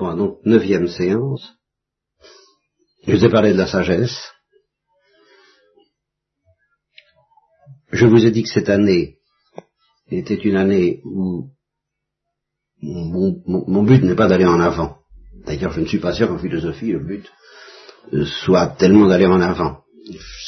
Donc, 0.00 0.38
neuvième 0.44 0.88
séance. 0.88 1.56
Je 3.06 3.16
vous 3.16 3.24
ai 3.24 3.28
parlé 3.28 3.52
de 3.52 3.58
la 3.58 3.66
sagesse. 3.66 4.16
Je 7.92 8.06
vous 8.06 8.24
ai 8.24 8.30
dit 8.30 8.42
que 8.42 8.48
cette 8.48 8.70
année 8.70 9.18
était 10.10 10.34
une 10.34 10.56
année 10.56 11.02
où 11.04 11.50
mon, 12.82 13.82
but 13.82 14.02
n'est 14.02 14.14
pas 14.14 14.28
d'aller 14.28 14.46
en 14.46 14.60
avant. 14.60 14.98
D'ailleurs, 15.44 15.72
je 15.72 15.80
ne 15.80 15.86
suis 15.86 15.98
pas 15.98 16.14
sûr 16.14 16.28
qu'en 16.28 16.38
philosophie, 16.38 16.92
le 16.92 17.00
but 17.00 17.30
soit 18.24 18.68
tellement 18.68 19.06
d'aller 19.06 19.26
en 19.26 19.40
avant. 19.40 19.82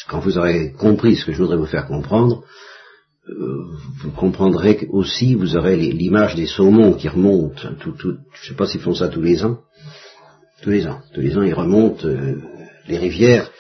Quand 0.09 0.21
vous 0.21 0.39
aurez 0.39 0.73
compris 0.73 1.17
ce 1.17 1.27
que 1.27 1.33
je 1.33 1.39
voudrais 1.39 1.59
vous 1.59 1.67
faire 1.67 1.87
comprendre, 1.87 2.45
vous 3.27 4.11
comprendrez 4.11 4.89
aussi, 4.91 5.35
vous 5.35 5.57
aurez 5.57 5.77
l'image 5.77 6.35
des 6.35 6.47
saumons 6.47 6.95
qui 6.95 7.09
remontent. 7.09 7.69
Tout, 7.81 7.93
tout, 7.93 8.17
je 8.33 8.43
ne 8.43 8.49
sais 8.49 8.55
pas 8.55 8.67
s'ils 8.67 8.81
font 8.81 8.95
ça 8.95 9.09
tous 9.09 9.23
les 9.23 9.45
ans. 9.45 9.61
Tous 10.63 10.71
les 10.71 10.87
ans. 10.87 11.01
Tous 11.15 11.21
les 11.21 11.37
ans, 11.37 11.43
ils 11.43 11.55
remontent 11.55 12.07
euh, 12.07 12.41
les 12.89 12.99
rivières. 12.99 13.51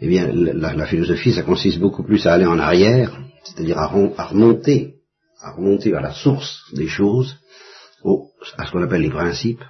Eh 0.00 0.08
bien, 0.08 0.32
la, 0.32 0.86
philosophie, 0.86 1.32
ça 1.32 1.42
consiste 1.42 1.78
beaucoup 1.78 2.02
plus 2.02 2.26
à 2.26 2.32
aller 2.32 2.46
en 2.46 2.58
arrière, 2.58 3.16
c'est-à-dire 3.44 3.78
à, 3.78 3.86
remonter, 3.86 4.94
à 5.40 5.52
remonter 5.52 5.90
vers 5.90 6.00
la 6.00 6.12
source 6.12 6.62
des 6.72 6.88
choses, 6.88 7.36
à 8.56 8.66
ce 8.66 8.72
qu'on 8.72 8.82
appelle 8.82 9.02
les 9.02 9.10
principes, 9.10 9.62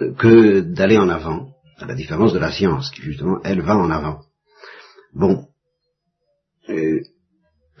euh, 0.00 0.12
que 0.14 0.60
d'aller 0.60 0.98
en 0.98 1.08
avant, 1.08 1.50
à 1.78 1.86
la 1.86 1.94
différence 1.94 2.32
de 2.32 2.38
la 2.38 2.50
science, 2.50 2.90
qui 2.90 3.02
justement, 3.02 3.38
elle 3.44 3.60
va 3.60 3.76
en 3.76 3.90
avant. 3.90 4.22
Bon. 5.14 5.46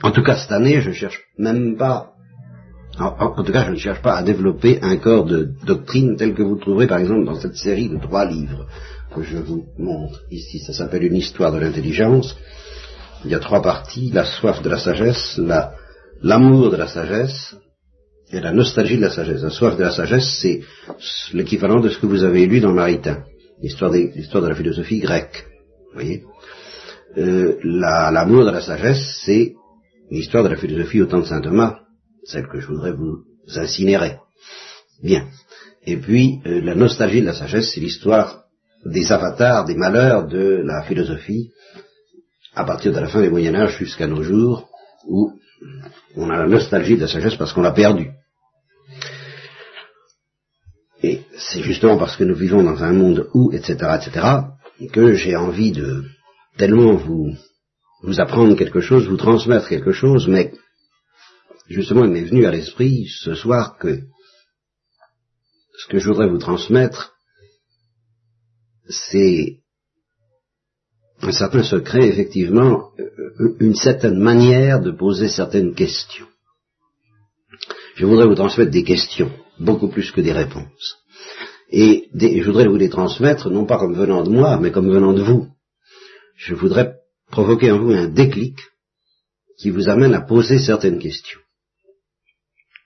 En 0.02 0.10
tout 0.10 0.22
cas, 0.22 0.36
cette 0.36 0.52
année, 0.52 0.80
je 0.80 0.90
ne 0.90 0.94
cherche 0.94 1.20
même 1.38 1.76
pas, 1.76 2.12
en, 2.98 3.42
tout 3.42 3.52
cas, 3.52 3.64
je 3.64 3.72
ne 3.72 3.76
cherche 3.76 4.00
pas 4.00 4.16
à 4.16 4.22
développer 4.22 4.78
un 4.82 4.96
corps 4.96 5.24
de 5.24 5.50
doctrine 5.66 6.16
tel 6.16 6.34
que 6.34 6.42
vous 6.42 6.56
trouverez, 6.56 6.86
par 6.86 6.98
exemple, 6.98 7.24
dans 7.24 7.38
cette 7.38 7.56
série 7.56 7.88
de 7.88 7.98
trois 7.98 8.24
livres 8.24 8.66
que 9.14 9.22
je 9.22 9.38
vous 9.38 9.66
montre 9.78 10.22
ici. 10.30 10.58
Ça 10.60 10.72
s'appelle 10.72 11.04
une 11.04 11.16
histoire 11.16 11.52
de 11.52 11.58
l'intelligence. 11.58 12.36
Il 13.24 13.30
y 13.30 13.34
a 13.34 13.38
trois 13.38 13.62
parties, 13.62 14.10
la 14.12 14.24
soif 14.24 14.62
de 14.62 14.68
la 14.68 14.78
sagesse, 14.78 15.40
l'amour 16.22 16.70
de 16.70 16.76
la 16.76 16.88
sagesse 16.88 17.56
et 18.30 18.40
la 18.40 18.52
nostalgie 18.52 18.96
de 18.96 19.02
la 19.02 19.10
sagesse. 19.10 19.42
La 19.42 19.50
soif 19.50 19.76
de 19.76 19.82
la 19.82 19.92
sagesse, 19.92 20.38
c'est 20.40 20.60
l'équivalent 21.32 21.80
de 21.80 21.88
ce 21.88 21.98
que 21.98 22.06
vous 22.06 22.24
avez 22.24 22.46
lu 22.46 22.60
dans 22.60 22.72
Maritain, 22.72 23.24
l'histoire 23.62 23.90
de 23.90 24.48
la 24.48 24.54
philosophie 24.54 25.00
grecque. 25.00 25.46
Vous 25.88 26.00
voyez 26.00 26.24
euh, 27.18 27.56
L'amour 27.62 28.44
de 28.44 28.50
la 28.50 28.60
sagesse, 28.60 29.22
c'est 29.24 29.54
l'histoire 30.10 30.44
de 30.44 30.48
la 30.48 30.56
philosophie 30.56 31.02
au 31.02 31.06
temps 31.06 31.20
de 31.20 31.26
saint 31.26 31.40
Thomas, 31.40 31.80
celle 32.24 32.48
que 32.48 32.60
je 32.60 32.66
voudrais 32.66 32.92
vous 32.92 33.24
incinérer. 33.54 34.18
Bien. 35.02 35.28
Et 35.84 35.96
puis, 35.96 36.40
euh, 36.46 36.60
la 36.62 36.74
nostalgie 36.74 37.20
de 37.20 37.26
la 37.26 37.34
sagesse, 37.34 37.70
c'est 37.72 37.80
l'histoire 37.80 38.44
des 38.84 39.10
avatars, 39.12 39.64
des 39.64 39.74
malheurs 39.74 40.26
de 40.26 40.62
la 40.64 40.82
philosophie, 40.82 41.50
à 42.54 42.64
partir 42.64 42.92
de 42.92 42.98
la 42.98 43.08
fin 43.08 43.22
du 43.22 43.30
Moyen 43.30 43.54
Âge 43.54 43.78
jusqu'à 43.78 44.06
nos 44.06 44.22
jours, 44.22 44.68
où 45.06 45.32
on 46.16 46.30
a 46.30 46.38
la 46.38 46.46
nostalgie 46.46 46.96
de 46.96 47.02
la 47.02 47.08
sagesse 47.08 47.36
parce 47.36 47.52
qu'on 47.52 47.62
l'a 47.62 47.72
perdue. 47.72 48.10
Et 51.02 51.22
c'est 51.36 51.62
justement 51.62 51.98
parce 51.98 52.16
que 52.16 52.24
nous 52.24 52.34
vivons 52.34 52.62
dans 52.62 52.82
un 52.82 52.92
monde 52.92 53.28
où, 53.34 53.52
etc., 53.52 53.74
etc., 54.00 54.26
que 54.92 55.14
j'ai 55.14 55.36
envie 55.36 55.72
de 55.72 56.04
tellement 56.56 56.94
vous 56.94 57.34
vous 58.06 58.20
apprendre 58.20 58.56
quelque 58.56 58.80
chose, 58.80 59.08
vous 59.08 59.16
transmettre 59.16 59.68
quelque 59.68 59.92
chose, 59.92 60.28
mais 60.28 60.52
justement, 61.68 62.04
il 62.04 62.12
m'est 62.12 62.22
venu 62.22 62.46
à 62.46 62.52
l'esprit 62.52 63.08
ce 63.08 63.34
soir 63.34 63.76
que 63.78 64.00
ce 65.78 65.88
que 65.88 65.98
je 65.98 66.08
voudrais 66.08 66.28
vous 66.28 66.38
transmettre, 66.38 67.14
c'est 68.88 69.58
un 71.20 71.32
certain 71.32 71.64
secret, 71.64 72.06
effectivement, 72.06 72.92
euh, 72.98 73.56
une 73.58 73.74
certaine 73.74 74.18
manière 74.18 74.80
de 74.80 74.92
poser 74.92 75.28
certaines 75.28 75.74
questions. 75.74 76.28
Je 77.96 78.06
voudrais 78.06 78.26
vous 78.26 78.34
transmettre 78.36 78.70
des 78.70 78.84
questions, 78.84 79.32
beaucoup 79.58 79.88
plus 79.88 80.12
que 80.12 80.20
des 80.20 80.32
réponses. 80.32 80.96
Et 81.70 82.08
je 82.14 82.44
voudrais 82.44 82.68
vous 82.68 82.76
les 82.76 82.90
transmettre, 82.90 83.50
non 83.50 83.66
pas 83.66 83.78
comme 83.78 83.96
venant 83.96 84.22
de 84.22 84.30
moi, 84.30 84.58
mais 84.60 84.70
comme 84.70 84.90
venant 84.90 85.12
de 85.12 85.22
vous. 85.22 85.48
Je 86.36 86.54
voudrais 86.54 86.94
provoquer 87.30 87.70
en 87.70 87.78
vous 87.78 87.92
un 87.92 88.08
déclic 88.08 88.58
qui 89.58 89.70
vous 89.70 89.88
amène 89.88 90.14
à 90.14 90.20
poser 90.20 90.58
certaines 90.58 90.98
questions. 90.98 91.40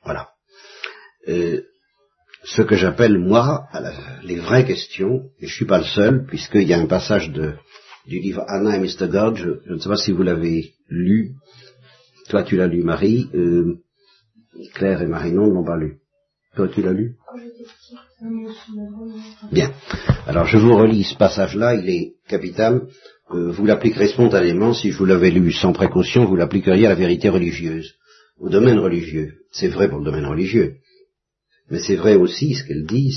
Voilà. 0.05 0.31
Euh, 1.29 1.63
ce 2.45 2.63
que 2.63 2.77
j'appelle, 2.77 3.19
moi, 3.19 3.69
les 4.23 4.39
vraies 4.39 4.67
questions, 4.67 5.25
et 5.39 5.47
je 5.47 5.53
ne 5.53 5.57
suis 5.57 5.67
pas 5.67 5.79
le 5.79 5.85
seul, 5.85 6.25
puisqu'il 6.27 6.67
y 6.67 6.73
a 6.73 6.79
un 6.79 6.87
passage 6.87 7.31
de, 7.31 7.55
du 8.07 8.19
livre 8.19 8.45
Anna 8.49 8.77
et 8.77 8.81
Mr. 8.81 9.09
God, 9.09 9.37
je, 9.37 9.73
ne 9.73 9.79
sais 9.79 9.89
pas 9.89 9.97
si 9.97 10.13
vous 10.13 10.23
l'avez 10.23 10.73
lu, 10.89 11.35
toi 12.29 12.43
tu 12.43 12.57
l'as 12.57 12.67
lu 12.67 12.83
Marie, 12.83 13.29
euh, 13.35 13.77
Claire 14.75 15.03
et 15.03 15.07
Marie 15.07 15.33
non 15.33 15.47
l'ont 15.47 15.65
pas 15.65 15.77
lu. 15.77 15.99
Toi 16.57 16.69
tu 16.69 16.83
l'as 16.83 16.93
lu? 16.93 17.17
Bien. 19.53 19.73
Alors 20.27 20.47
je 20.47 20.59
vous 20.59 20.77
relis 20.77 21.05
ce 21.05 21.17
passage-là, 21.17 21.75
il 21.75 21.89
est 21.89 22.15
capital. 22.29 22.87
Euh, 23.33 23.53
vous 23.53 23.65
l'appliquerez 23.65 24.09
spontanément, 24.09 24.75
si 24.75 24.91
vous 24.91 25.05
l'avais 25.05 25.31
lu 25.31 25.53
sans 25.53 25.73
précaution, 25.73 26.25
vous 26.25 26.37
l'appliqueriez 26.37 26.87
à 26.87 26.91
la 26.91 26.95
vérité 26.97 27.29
religieuse, 27.29 27.95
au 28.39 28.49
domaine 28.49 28.79
religieux. 28.79 29.35
C'est 29.53 29.69
vrai 29.69 29.89
pour 29.89 29.99
le 29.99 30.05
domaine 30.05 30.27
religieux. 30.27 30.77
Mais 31.71 31.79
c'est 31.79 31.97
vrai 31.97 32.17
aussi, 32.17 32.55
ce 32.55 32.65
qu'elle 32.65 32.87
dit, 32.87 33.13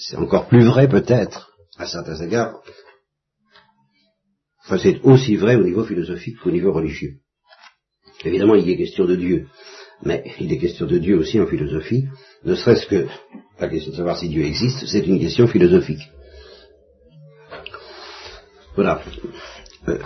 c'est 0.00 0.16
encore 0.16 0.46
plus 0.48 0.64
vrai 0.64 0.88
peut-être, 0.88 1.50
à 1.76 1.86
certains 1.86 2.20
égards. 2.22 2.62
Enfin, 4.64 4.78
c'est 4.78 5.00
aussi 5.02 5.34
vrai 5.36 5.56
au 5.56 5.64
niveau 5.64 5.84
philosophique 5.84 6.38
qu'au 6.38 6.52
niveau 6.52 6.72
religieux. 6.72 7.14
Évidemment, 8.24 8.54
il 8.54 8.68
est 8.68 8.76
question 8.76 9.06
de 9.06 9.16
Dieu, 9.16 9.46
mais 10.02 10.24
il 10.38 10.52
est 10.52 10.58
question 10.58 10.86
de 10.86 10.98
Dieu 10.98 11.16
aussi 11.16 11.40
en 11.40 11.46
philosophie, 11.46 12.04
ne 12.44 12.54
serait-ce 12.54 12.86
que 12.86 13.06
la 13.58 13.68
question 13.68 13.90
de 13.90 13.96
savoir 13.96 14.18
si 14.18 14.28
Dieu 14.28 14.44
existe, 14.44 14.86
c'est 14.86 15.06
une 15.06 15.18
question 15.18 15.48
philosophique. 15.48 16.02
Voilà. 18.78 19.00
Euh, 19.88 19.98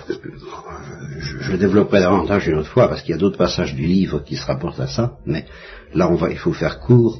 je, 1.42 1.56
développerai 1.56 2.00
davantage 2.00 2.48
une 2.48 2.56
autre 2.56 2.70
fois 2.70 2.88
parce 2.88 3.02
qu'il 3.02 3.10
y 3.10 3.14
a 3.14 3.18
d'autres 3.18 3.36
passages 3.36 3.74
du 3.74 3.82
livre 3.82 4.24
qui 4.24 4.34
se 4.34 4.46
rapportent 4.46 4.80
à 4.80 4.86
ça, 4.86 5.18
mais 5.26 5.44
là 5.92 6.10
on 6.10 6.14
va, 6.14 6.30
il 6.30 6.38
faut 6.38 6.54
faire 6.54 6.80
court. 6.80 7.18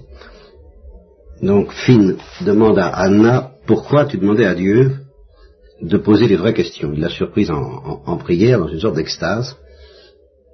Donc 1.42 1.70
Finn 1.72 2.16
demande 2.40 2.78
à 2.78 2.86
Anna 2.86 3.50
pourquoi 3.66 4.06
tu 4.06 4.16
demandais 4.16 4.46
à 4.46 4.54
Dieu 4.54 4.92
de 5.82 5.98
poser 5.98 6.26
les 6.26 6.36
vraies 6.36 6.54
questions? 6.54 6.90
Il 6.94 7.00
l'a 7.00 7.10
surprise 7.10 7.50
en, 7.50 8.16
prière, 8.16 8.58
dans 8.58 8.68
une 8.68 8.80
sorte 8.80 8.96
d'extase, 8.96 9.54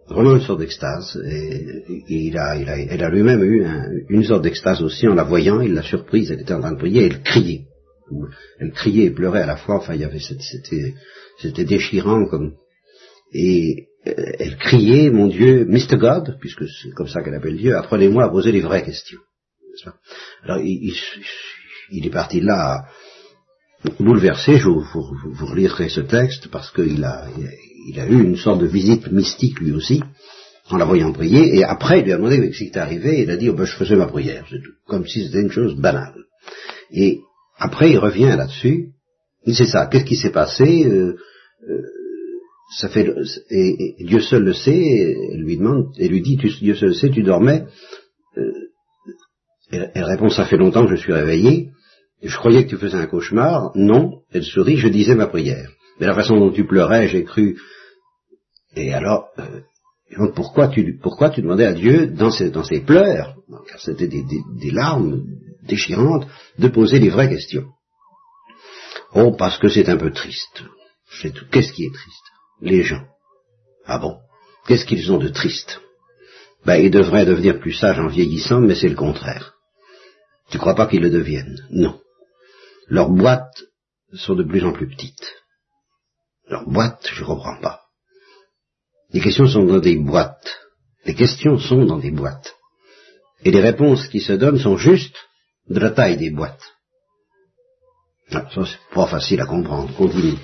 vraiment 0.08 0.34
une 0.34 0.40
sorte 0.40 0.58
d'extase. 0.58 1.16
Et, 1.30 1.84
il 2.08 2.36
a, 2.36 2.56
il 2.56 2.68
a, 2.68 2.76
elle 2.76 3.04
a 3.04 3.08
lui-même 3.08 3.44
eu 3.44 3.64
une 4.08 4.24
sorte 4.24 4.42
d'extase 4.42 4.82
aussi 4.82 5.06
en 5.06 5.14
la 5.14 5.22
voyant. 5.22 5.60
Il 5.60 5.74
l'a 5.74 5.82
surprise, 5.82 6.32
elle 6.32 6.40
était 6.40 6.54
en 6.54 6.60
train 6.60 6.72
de 6.72 6.78
prier, 6.78 7.04
elle 7.04 7.22
criait 7.22 7.67
elle 8.58 8.72
criait 8.72 9.06
et 9.06 9.10
pleurait 9.10 9.42
à 9.42 9.46
la 9.46 9.56
fois, 9.56 9.76
enfin 9.76 9.94
il 9.94 10.00
y 10.00 10.04
avait 10.04 10.20
c'était 10.20 10.94
c'était 11.38 11.64
déchirant 11.64 12.26
comme 12.26 12.54
et 13.32 13.88
euh, 14.06 14.12
elle 14.38 14.56
criait 14.56 15.10
mon 15.10 15.26
Dieu 15.26 15.64
Mr 15.66 15.96
God 15.98 16.38
puisque 16.40 16.64
c'est 16.68 16.90
comme 16.90 17.08
ça 17.08 17.22
qu'elle 17.22 17.34
appelle 17.34 17.56
Dieu 17.56 17.76
apprenez-moi 17.76 18.24
à 18.24 18.28
poser 18.28 18.52
les 18.52 18.60
vraies 18.60 18.84
questions. 18.84 19.20
Alors 20.42 20.58
il, 20.58 22.06
est 22.06 22.10
parti 22.10 22.40
là 22.40 22.86
bouleversé. 24.00 24.56
Je 24.56 24.68
vous, 24.68 24.82
vous, 24.82 25.46
relirez 25.46 25.88
ce 25.88 26.00
texte 26.00 26.48
parce 26.48 26.70
qu'il 26.70 27.04
a 27.04 27.26
il 27.88 28.00
a 28.00 28.06
eu 28.06 28.22
une 28.22 28.36
sorte 28.36 28.60
de 28.60 28.66
visite 28.66 29.10
mystique 29.12 29.60
lui 29.60 29.72
aussi 29.72 30.02
en 30.70 30.76
la 30.76 30.84
voyant 30.84 31.12
prier. 31.12 31.56
Et 31.56 31.64
après 31.64 32.00
il 32.00 32.04
lui 32.04 32.12
a 32.12 32.16
demandé 32.16 32.52
ce 32.52 32.58
qui 32.58 32.64
était 32.64 32.80
arrivé? 32.80 33.22
Il 33.22 33.30
a 33.30 33.36
dit 33.36 33.48
oh 33.50 33.54
ben, 33.54 33.64
je 33.64 33.76
faisais 33.76 33.96
ma 33.96 34.06
prière 34.06 34.44
c'est 34.50 34.62
tout. 34.62 34.72
Comme 34.86 35.06
si 35.06 35.24
c'était 35.24 35.42
une 35.42 35.52
chose 35.52 35.76
banale. 35.76 36.24
Et 36.90 37.20
après, 37.58 37.90
il 37.90 37.98
revient 37.98 38.34
là-dessus. 38.36 38.90
C'est 39.46 39.66
ça. 39.66 39.86
Qu'est-ce 39.86 40.04
qui 40.04 40.16
s'est 40.16 40.32
passé? 40.32 40.84
Euh, 40.84 41.16
euh, 41.68 41.82
Ça 42.78 42.88
fait 42.88 43.12
et, 43.50 43.96
Dieu 44.04 44.20
seul 44.20 44.44
le 44.44 44.52
sait. 44.52 44.78
Et 44.78 45.36
lui 45.36 45.56
demande 45.56 45.92
et 45.98 46.08
lui 46.08 46.22
dit 46.22 46.36
Dieu 46.36 46.74
seul 46.74 46.90
le 46.90 46.94
sait. 46.94 47.10
Tu 47.10 47.22
dormais? 47.22 47.64
Euh, 48.36 48.52
elle, 49.70 50.04
répond 50.04 50.28
Ça 50.28 50.46
fait 50.46 50.56
longtemps 50.56 50.86
que 50.86 50.94
je 50.94 51.00
suis 51.00 51.12
réveillé. 51.12 51.70
Je 52.22 52.36
croyais 52.36 52.64
que 52.64 52.70
tu 52.70 52.76
faisais 52.76 52.96
un 52.96 53.06
cauchemar. 53.06 53.72
Non. 53.74 54.20
Elle 54.30 54.44
sourit. 54.44 54.76
Je 54.76 54.88
disais 54.88 55.14
ma 55.14 55.26
prière. 55.26 55.70
Mais 55.98 56.06
la 56.06 56.14
façon 56.14 56.38
dont 56.38 56.52
tu 56.52 56.64
pleurais, 56.64 57.08
j'ai 57.08 57.24
cru. 57.24 57.58
Et 58.76 58.92
alors, 58.92 59.30
pourquoi 60.36 60.68
tu 60.68 60.98
pourquoi 61.02 61.30
tu 61.30 61.42
demandais 61.42 61.66
à 61.66 61.72
Dieu 61.72 62.06
dans 62.06 62.30
ses 62.30 62.80
pleurs, 62.80 63.34
car 63.68 63.80
c'était 63.80 64.06
des 64.06 64.70
larmes 64.70 65.24
déchirante 65.68 66.26
de 66.58 66.68
poser 66.68 66.98
les 66.98 67.10
vraies 67.10 67.28
questions. 67.28 67.66
Oh, 69.14 69.32
parce 69.32 69.58
que 69.58 69.68
c'est 69.68 69.88
un 69.88 69.96
peu 69.96 70.10
triste. 70.10 70.64
Qu'est-ce 71.50 71.72
qui 71.72 71.84
est 71.84 71.94
triste? 71.94 72.26
Les 72.60 72.82
gens. 72.82 73.04
Ah 73.86 73.98
bon? 73.98 74.18
Qu'est-ce 74.66 74.84
qu'ils 74.84 75.10
ont 75.12 75.18
de 75.18 75.28
triste? 75.28 75.80
Ben, 76.66 76.76
ils 76.76 76.90
devraient 76.90 77.24
devenir 77.24 77.60
plus 77.60 77.72
sages 77.72 77.98
en 78.00 78.08
vieillissant, 78.08 78.60
mais 78.60 78.74
c'est 78.74 78.88
le 78.88 78.96
contraire. 78.96 79.54
Tu 80.50 80.58
crois 80.58 80.74
pas 80.74 80.86
qu'ils 80.86 81.02
le 81.02 81.10
deviennent? 81.10 81.58
Non. 81.70 82.00
leurs 82.88 83.10
boîtes 83.10 83.64
sont 84.14 84.34
de 84.34 84.44
plus 84.44 84.64
en 84.64 84.72
plus 84.72 84.88
petites. 84.88 85.34
Leurs 86.48 86.68
boîtes, 86.68 87.06
je 87.12 87.20
ne 87.20 87.26
comprends 87.26 87.60
pas. 87.60 87.82
Les 89.12 89.20
questions 89.20 89.46
sont 89.46 89.64
dans 89.64 89.80
des 89.80 89.96
boîtes. 89.96 90.58
Les 91.04 91.14
questions 91.14 91.58
sont 91.58 91.84
dans 91.84 91.98
des 91.98 92.10
boîtes. 92.10 92.54
Et 93.44 93.50
les 93.50 93.60
réponses 93.60 94.08
qui 94.08 94.20
se 94.20 94.32
donnent 94.32 94.58
sont 94.58 94.76
juste 94.76 95.16
de 95.68 95.80
la 95.80 95.90
taille 95.90 96.16
des 96.16 96.30
boîtes. 96.30 96.62
Ah, 98.30 98.46
ça, 98.54 98.64
c'est 98.64 98.94
pas 98.94 99.06
facile 99.06 99.40
à 99.40 99.46
comprendre. 99.46 99.94
Continue. 99.94 100.38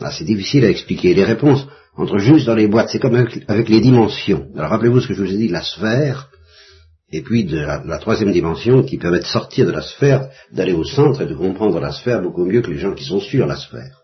Ah, 0.00 0.10
c'est 0.10 0.24
difficile 0.24 0.64
à 0.64 0.70
expliquer. 0.70 1.14
Les 1.14 1.24
réponses 1.24 1.66
entrent 1.96 2.18
juste 2.18 2.46
dans 2.46 2.54
les 2.54 2.68
boîtes. 2.68 2.90
C'est 2.90 2.98
comme 2.98 3.14
avec, 3.14 3.68
les 3.68 3.80
dimensions. 3.80 4.48
Alors 4.56 4.70
rappelez-vous 4.70 5.00
ce 5.00 5.08
que 5.08 5.14
je 5.14 5.22
vous 5.22 5.32
ai 5.32 5.36
dit, 5.36 5.48
la 5.48 5.62
sphère, 5.62 6.28
et 7.10 7.22
puis 7.22 7.44
de 7.44 7.58
la, 7.58 7.98
troisième 7.98 8.32
dimension 8.32 8.82
qui 8.82 8.98
permet 8.98 9.20
de 9.20 9.24
sortir 9.24 9.66
de 9.66 9.72
la 9.72 9.82
sphère, 9.82 10.28
d'aller 10.52 10.72
au 10.72 10.84
centre 10.84 11.22
et 11.22 11.26
de 11.26 11.34
comprendre 11.34 11.78
la 11.78 11.92
sphère 11.92 12.20
beaucoup 12.20 12.44
mieux 12.44 12.62
que 12.62 12.70
les 12.70 12.78
gens 12.78 12.94
qui 12.94 13.04
sont 13.04 13.20
sur 13.20 13.46
la 13.46 13.56
sphère. 13.56 14.02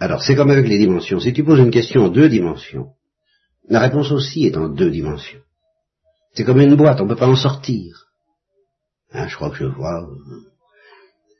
Alors 0.00 0.22
c'est 0.22 0.36
comme 0.36 0.50
avec 0.50 0.68
les 0.68 0.78
dimensions. 0.78 1.18
Si 1.18 1.32
tu 1.32 1.42
poses 1.42 1.58
une 1.58 1.72
question 1.72 2.04
en 2.04 2.08
deux 2.08 2.28
dimensions, 2.28 2.90
la 3.68 3.80
réponse 3.80 4.12
aussi 4.12 4.46
est 4.46 4.56
en 4.56 4.68
deux 4.68 4.90
dimensions. 4.90 5.40
C'est 6.34 6.44
comme 6.44 6.60
une 6.60 6.76
boîte, 6.76 7.00
on 7.00 7.04
ne 7.04 7.08
peut 7.08 7.16
pas 7.16 7.26
en 7.26 7.36
sortir. 7.36 8.07
Hein, 9.12 9.28
je 9.28 9.36
crois 9.36 9.50
que 9.50 9.56
je 9.56 9.64
vois. 9.64 10.06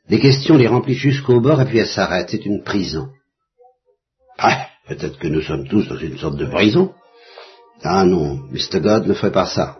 Les 0.07 0.19
questions 0.19 0.57
les 0.57 0.67
remplissent 0.67 0.97
jusqu'au 0.97 1.39
bord 1.39 1.61
et 1.61 1.65
puis 1.65 1.77
elles 1.77 1.87
s'arrêtent. 1.87 2.29
C'est 2.29 2.45
une 2.45 2.63
prison. 2.63 3.09
Ah, 4.37 4.67
peut-être 4.87 5.19
que 5.19 5.27
nous 5.27 5.41
sommes 5.41 5.67
tous 5.67 5.87
dans 5.87 5.97
une 5.97 6.17
sorte 6.17 6.37
de 6.37 6.47
prison. 6.47 6.93
Ah 7.83 8.03
non, 8.05 8.39
Mr. 8.51 8.79
God 8.81 9.07
ne 9.07 9.13
ferait 9.13 9.31
pas 9.31 9.45
ça. 9.45 9.77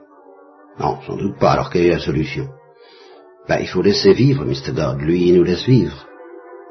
Non, 0.80 1.02
sans 1.02 1.18
doute 1.18 1.40
pas. 1.40 1.52
Alors 1.52 1.70
quelle 1.70 1.86
est 1.86 1.92
la 1.92 2.00
solution? 2.00 2.48
Ben, 3.48 3.58
il 3.60 3.68
faut 3.68 3.82
laisser 3.82 4.14
vivre 4.14 4.46
Mr. 4.46 4.72
God. 4.74 5.02
Lui, 5.02 5.28
il 5.28 5.36
nous 5.36 5.44
laisse 5.44 5.66
vivre. 5.66 6.08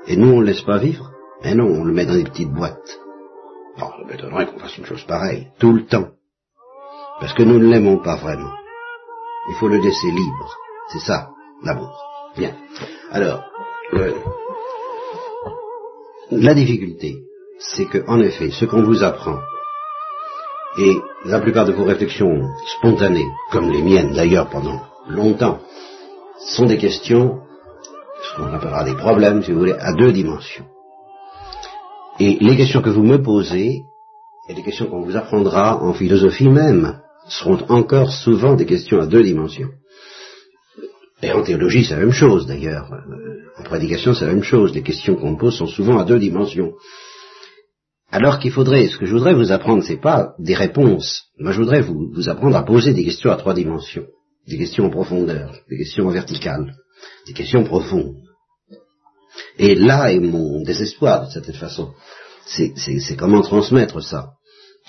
Et 0.07 0.17
nous, 0.17 0.29
on 0.29 0.37
ne 0.37 0.41
le 0.41 0.47
laisse 0.47 0.63
pas 0.63 0.79
vivre? 0.79 1.11
Mais 1.43 1.55
non, 1.55 1.67
on 1.67 1.85
le 1.85 1.93
met 1.93 2.07
dans 2.07 2.15
des 2.15 2.25
petites 2.25 2.53
boîtes. 2.53 3.01
Bon, 3.79 3.91
ça 3.91 4.05
m'étonnerait 4.07 4.47
qu'on 4.47 4.59
fasse 4.59 4.79
une 4.79 4.87
chose 4.87 5.05
pareille, 5.05 5.49
tout 5.59 5.73
le 5.73 5.87
temps. 5.87 6.09
Parce 7.21 7.35
que 7.35 7.43
nous 7.43 7.59
ne 7.59 7.69
l'aimons 7.69 7.99
pas 7.99 8.17
vraiment. 8.17 8.53
Il 9.51 9.57
faut 9.57 9.69
le 9.69 9.79
laisser 9.79 10.11
libre. 10.11 10.57
C'est 10.89 11.01
ça, 11.01 11.31
l'amour. 11.63 11.95
Bien. 12.37 12.55
Alors, 13.11 13.45
euh, 13.95 14.15
la 16.31 16.55
difficulté, 16.55 17.25
c'est 17.59 17.87
que, 17.87 18.05
en 18.07 18.21
effet, 18.21 18.51
ce 18.51 18.65
qu'on 18.65 18.83
vous 18.83 19.03
apprend, 19.03 19.39
et 20.79 20.97
la 21.25 21.41
plupart 21.41 21.67
de 21.67 21.73
vos 21.73 21.85
réflexions 21.85 22.49
spontanées, 22.79 23.27
comme 23.51 23.71
les 23.71 23.83
miennes 23.83 24.13
d'ailleurs 24.15 24.49
pendant 24.49 24.81
longtemps, 25.09 25.59
sont 26.39 26.67
des 26.67 26.79
questions, 26.79 27.41
ce 28.23 28.37
qu'on 28.37 28.53
appellera 28.53 28.85
des 28.85 28.95
problèmes, 28.95 29.43
si 29.43 29.53
vous 29.53 29.59
voulez, 29.59 29.77
à 29.79 29.93
deux 29.93 30.13
dimensions. 30.13 30.67
Et 32.21 32.39
les 32.41 32.57
questions 32.57 32.83
que 32.83 32.91
vous 32.91 33.03
me 33.03 33.23
posez, 33.23 33.83
et 34.49 34.55
les 34.55 34.63
questions 34.63 34.87
qu'on 34.87 35.03
vous 35.03 35.17
apprendra 35.17 35.83
en 35.83 35.93
philosophie 35.93 36.49
même, 36.49 37.01
seront 37.29 37.59
encore 37.69 38.11
souvent 38.11 38.55
des 38.55 38.67
questions 38.67 39.01
à 39.01 39.07
deux 39.07 39.23
dimensions. 39.23 39.69
Et 41.23 41.33
en 41.33 41.43
théologie, 41.43 41.85
c'est 41.85 41.95
la 41.95 42.01
même 42.01 42.13
chose 42.13 42.47
d'ailleurs. 42.47 42.91
En 43.59 43.63
prédication, 43.65 44.15
c'est 44.15 44.27
la 44.27 44.35
même 44.35 44.45
chose. 44.45 44.73
Les 44.75 44.83
questions 44.83 45.17
qu'on 45.17 45.37
pose 45.37 45.57
sont 45.57 45.67
souvent 45.67 45.99
à 45.99 46.05
deux 46.05 46.19
dimensions. 46.19 46.75
Alors 48.11 48.39
qu'il 48.39 48.53
faudrait, 48.53 48.89
ce 48.89 48.97
que 48.97 49.07
je 49.07 49.13
voudrais 49.13 49.35
vous 49.35 49.53
apprendre, 49.53 49.83
c'est 49.83 50.01
pas 50.01 50.35
des 50.39 50.55
réponses. 50.55 51.25
Moi, 51.39 51.53
je 51.53 51.61
voudrais 51.61 51.83
vous, 51.83 52.11
vous, 52.13 52.29
apprendre 52.29 52.57
à 52.57 52.65
poser 52.65 52.95
des 52.95 53.05
questions 53.05 53.31
à 53.31 53.37
trois 53.37 53.55
dimensions. 53.55 54.07
Des 54.47 54.57
questions 54.57 54.87
en 54.87 54.91
profondeur, 54.91 55.55
des 55.69 55.77
questions 55.77 56.07
en 56.07 56.11
verticale, 56.11 56.75
des 57.27 57.35
questions 57.35 57.65
profondes. 57.65 58.17
Et 59.59 59.75
là 59.75 60.11
est 60.13 60.21
mon 60.21 60.63
désespoir, 60.63 61.27
de 61.27 61.33
cette 61.33 61.55
façon. 61.57 61.93
C'est 62.47 63.17
comment 63.17 63.43
transmettre 63.43 64.03
ça. 64.03 64.31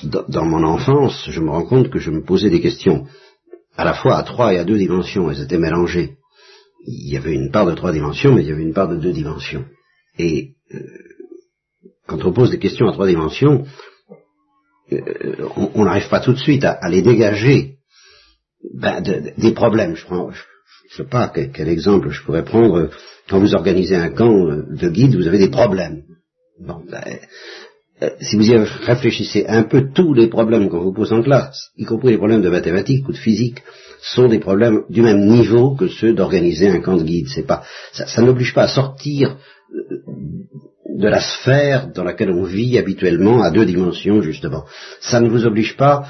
Dans, 0.03 0.45
mon 0.45 0.63
enfance, 0.63 1.27
je 1.29 1.41
me 1.41 1.49
rends 1.49 1.65
compte 1.65 1.89
que 1.89 1.99
je 1.99 2.09
me 2.09 2.23
posais 2.23 2.49
des 2.49 2.61
questions 2.61 3.05
à 3.75 3.83
la 3.83 3.93
fois 3.93 4.17
à 4.17 4.23
trois 4.23 4.53
et 4.53 4.59
à 4.59 4.63
deux 4.63 4.77
dimensions, 4.77 5.29
elles 5.29 5.41
étaient 5.41 5.57
mélangées. 5.57 6.18
Il 6.85 7.11
y 7.11 7.17
avait 7.17 7.33
une 7.33 7.51
part 7.51 7.65
de 7.65 7.75
trois 7.75 7.91
dimensions, 7.91 8.33
mais 8.33 8.43
il 8.43 8.49
y 8.49 8.51
avait 8.51 8.63
une 8.63 8.73
part 8.73 8.87
de 8.87 8.97
deux 8.97 9.11
dimensions. 9.11 9.65
Et 10.17 10.55
euh, 10.73 10.79
quand 12.07 12.23
on 12.25 12.33
pose 12.33 12.51
des 12.51 12.59
questions 12.59 12.87
à 12.87 12.93
trois 12.93 13.07
dimensions, 13.07 13.65
euh, 14.91 15.49
on 15.75 15.85
n'arrive 15.85 16.09
pas 16.09 16.19
tout 16.19 16.33
de 16.33 16.39
suite 16.39 16.63
à, 16.63 16.89
les 16.89 17.01
dégager 17.01 17.75
ben, 18.73 19.01
des 19.01 19.51
problèmes. 19.53 19.95
Je 19.95 20.05
prends, 20.05 20.31
je 20.31 20.95
sais 20.95 21.09
pas 21.09 21.29
quel, 21.29 21.69
exemple 21.69 22.09
je 22.09 22.23
pourrais 22.23 22.43
prendre. 22.43 22.89
Quand 23.29 23.39
vous 23.39 23.53
organisez 23.53 23.95
un 23.95 24.09
camp 24.09 24.45
de 24.45 24.89
guide, 24.89 25.15
vous 25.15 25.27
avez 25.27 25.37
des 25.37 25.49
problèmes. 25.49 26.03
Bon, 26.59 26.83
ben, 26.89 27.19
si 28.21 28.35
vous 28.37 28.49
y 28.49 28.55
réfléchissez 28.55 29.45
un 29.47 29.63
peu, 29.63 29.91
tous 29.93 30.13
les 30.13 30.27
problèmes 30.27 30.69
qu'on 30.69 30.81
vous 30.81 30.93
pose 30.93 31.11
en 31.11 31.21
classe, 31.21 31.71
y 31.77 31.85
compris 31.85 32.11
les 32.11 32.17
problèmes 32.17 32.41
de 32.41 32.49
mathématiques 32.49 33.07
ou 33.07 33.11
de 33.11 33.17
physique, 33.17 33.61
sont 34.01 34.29
des 34.29 34.39
problèmes 34.39 34.83
du 34.89 35.01
même 35.01 35.25
niveau 35.25 35.75
que 35.75 35.87
ceux 35.87 36.13
d'organiser 36.13 36.69
un 36.69 36.79
camp 36.79 36.95
de 36.95 37.03
guide. 37.03 37.27
C'est 37.27 37.45
pas, 37.45 37.63
ça, 37.91 38.21
n'oblige 38.21 38.53
pas 38.53 38.63
à 38.63 38.67
sortir 38.67 39.37
euh, 39.73 39.97
de 40.97 41.07
la 41.07 41.19
sphère 41.19 41.91
dans 41.93 42.03
laquelle 42.03 42.31
on 42.31 42.43
vit 42.43 42.77
habituellement 42.77 43.41
à 43.41 43.51
deux 43.51 43.65
dimensions 43.65 44.21
justement. 44.21 44.65
Ça 45.01 45.19
ne 45.19 45.29
vous 45.29 45.45
oblige 45.45 45.75
pas 45.75 46.07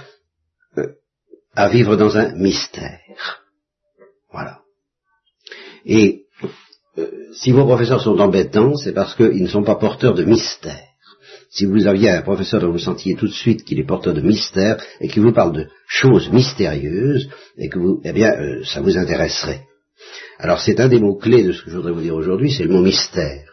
euh, 0.77 0.87
à 1.55 1.69
vivre 1.69 1.95
dans 1.95 2.17
un 2.17 2.35
mystère. 2.35 3.41
Voilà. 4.31 4.59
Et 5.85 6.25
euh, 6.99 7.07
si 7.33 7.51
vos 7.51 7.65
professeurs 7.65 8.01
sont 8.01 8.19
embêtants, 8.19 8.75
c'est 8.75 8.93
parce 8.93 9.15
qu'ils 9.15 9.41
ne 9.41 9.47
sont 9.47 9.63
pas 9.63 9.75
porteurs 9.75 10.13
de 10.13 10.23
mystère. 10.23 10.88
Si 11.51 11.65
vous 11.65 11.87
aviez 11.87 12.11
un 12.11 12.21
professeur 12.21 12.61
dont 12.61 12.71
vous 12.71 12.79
sentiez 12.79 13.15
tout 13.15 13.27
de 13.27 13.33
suite 13.33 13.63
qu'il 13.63 13.79
est 13.79 13.85
porteur 13.85 14.13
de 14.13 14.21
mystère 14.21 14.77
et 15.01 15.07
qu'il 15.07 15.23
vous 15.23 15.33
parle 15.33 15.55
de 15.55 15.67
choses 15.87 16.29
mystérieuses, 16.31 17.27
et 17.57 17.69
que 17.69 17.79
vous, 17.79 17.99
eh 18.03 18.13
bien, 18.13 18.31
euh, 18.33 18.63
ça 18.63 18.81
vous 18.81 18.97
intéresserait. 18.97 19.61
Alors 20.37 20.61
c'est 20.61 20.79
un 20.79 20.87
des 20.87 20.99
mots 20.99 21.17
clés 21.17 21.43
de 21.43 21.51
ce 21.51 21.63
que 21.63 21.71
je 21.71 21.75
voudrais 21.75 21.91
vous 21.91 22.01
dire 22.01 22.15
aujourd'hui, 22.15 22.51
c'est 22.51 22.63
le 22.63 22.73
mot 22.73 22.81
mystère. 22.81 23.49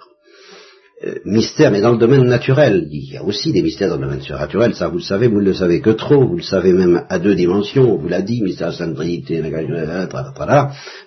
Euh, 1.04 1.16
mystère, 1.26 1.70
mais 1.70 1.82
dans 1.82 1.92
le 1.92 1.98
domaine 1.98 2.24
naturel. 2.24 2.88
Il 2.90 3.12
y 3.12 3.18
a 3.18 3.22
aussi 3.22 3.52
des 3.52 3.60
mystères 3.60 3.90
dans 3.90 3.96
le 3.96 4.04
domaine 4.06 4.22
surnaturel, 4.22 4.74
ça 4.74 4.88
vous 4.88 4.96
le 4.96 5.02
savez, 5.02 5.28
vous 5.28 5.40
ne 5.40 5.46
le 5.46 5.52
savez 5.52 5.82
que 5.82 5.90
trop, 5.90 6.26
vous 6.26 6.36
le 6.36 6.42
savez 6.42 6.72
même 6.72 7.04
à 7.10 7.18
deux 7.18 7.34
dimensions, 7.34 7.94
on 7.94 7.98
vous 7.98 8.08
l'a 8.08 8.22
dit, 8.22 8.42
mystère 8.42 8.72
Sainte 8.72 8.94
Trinité, 8.94 9.42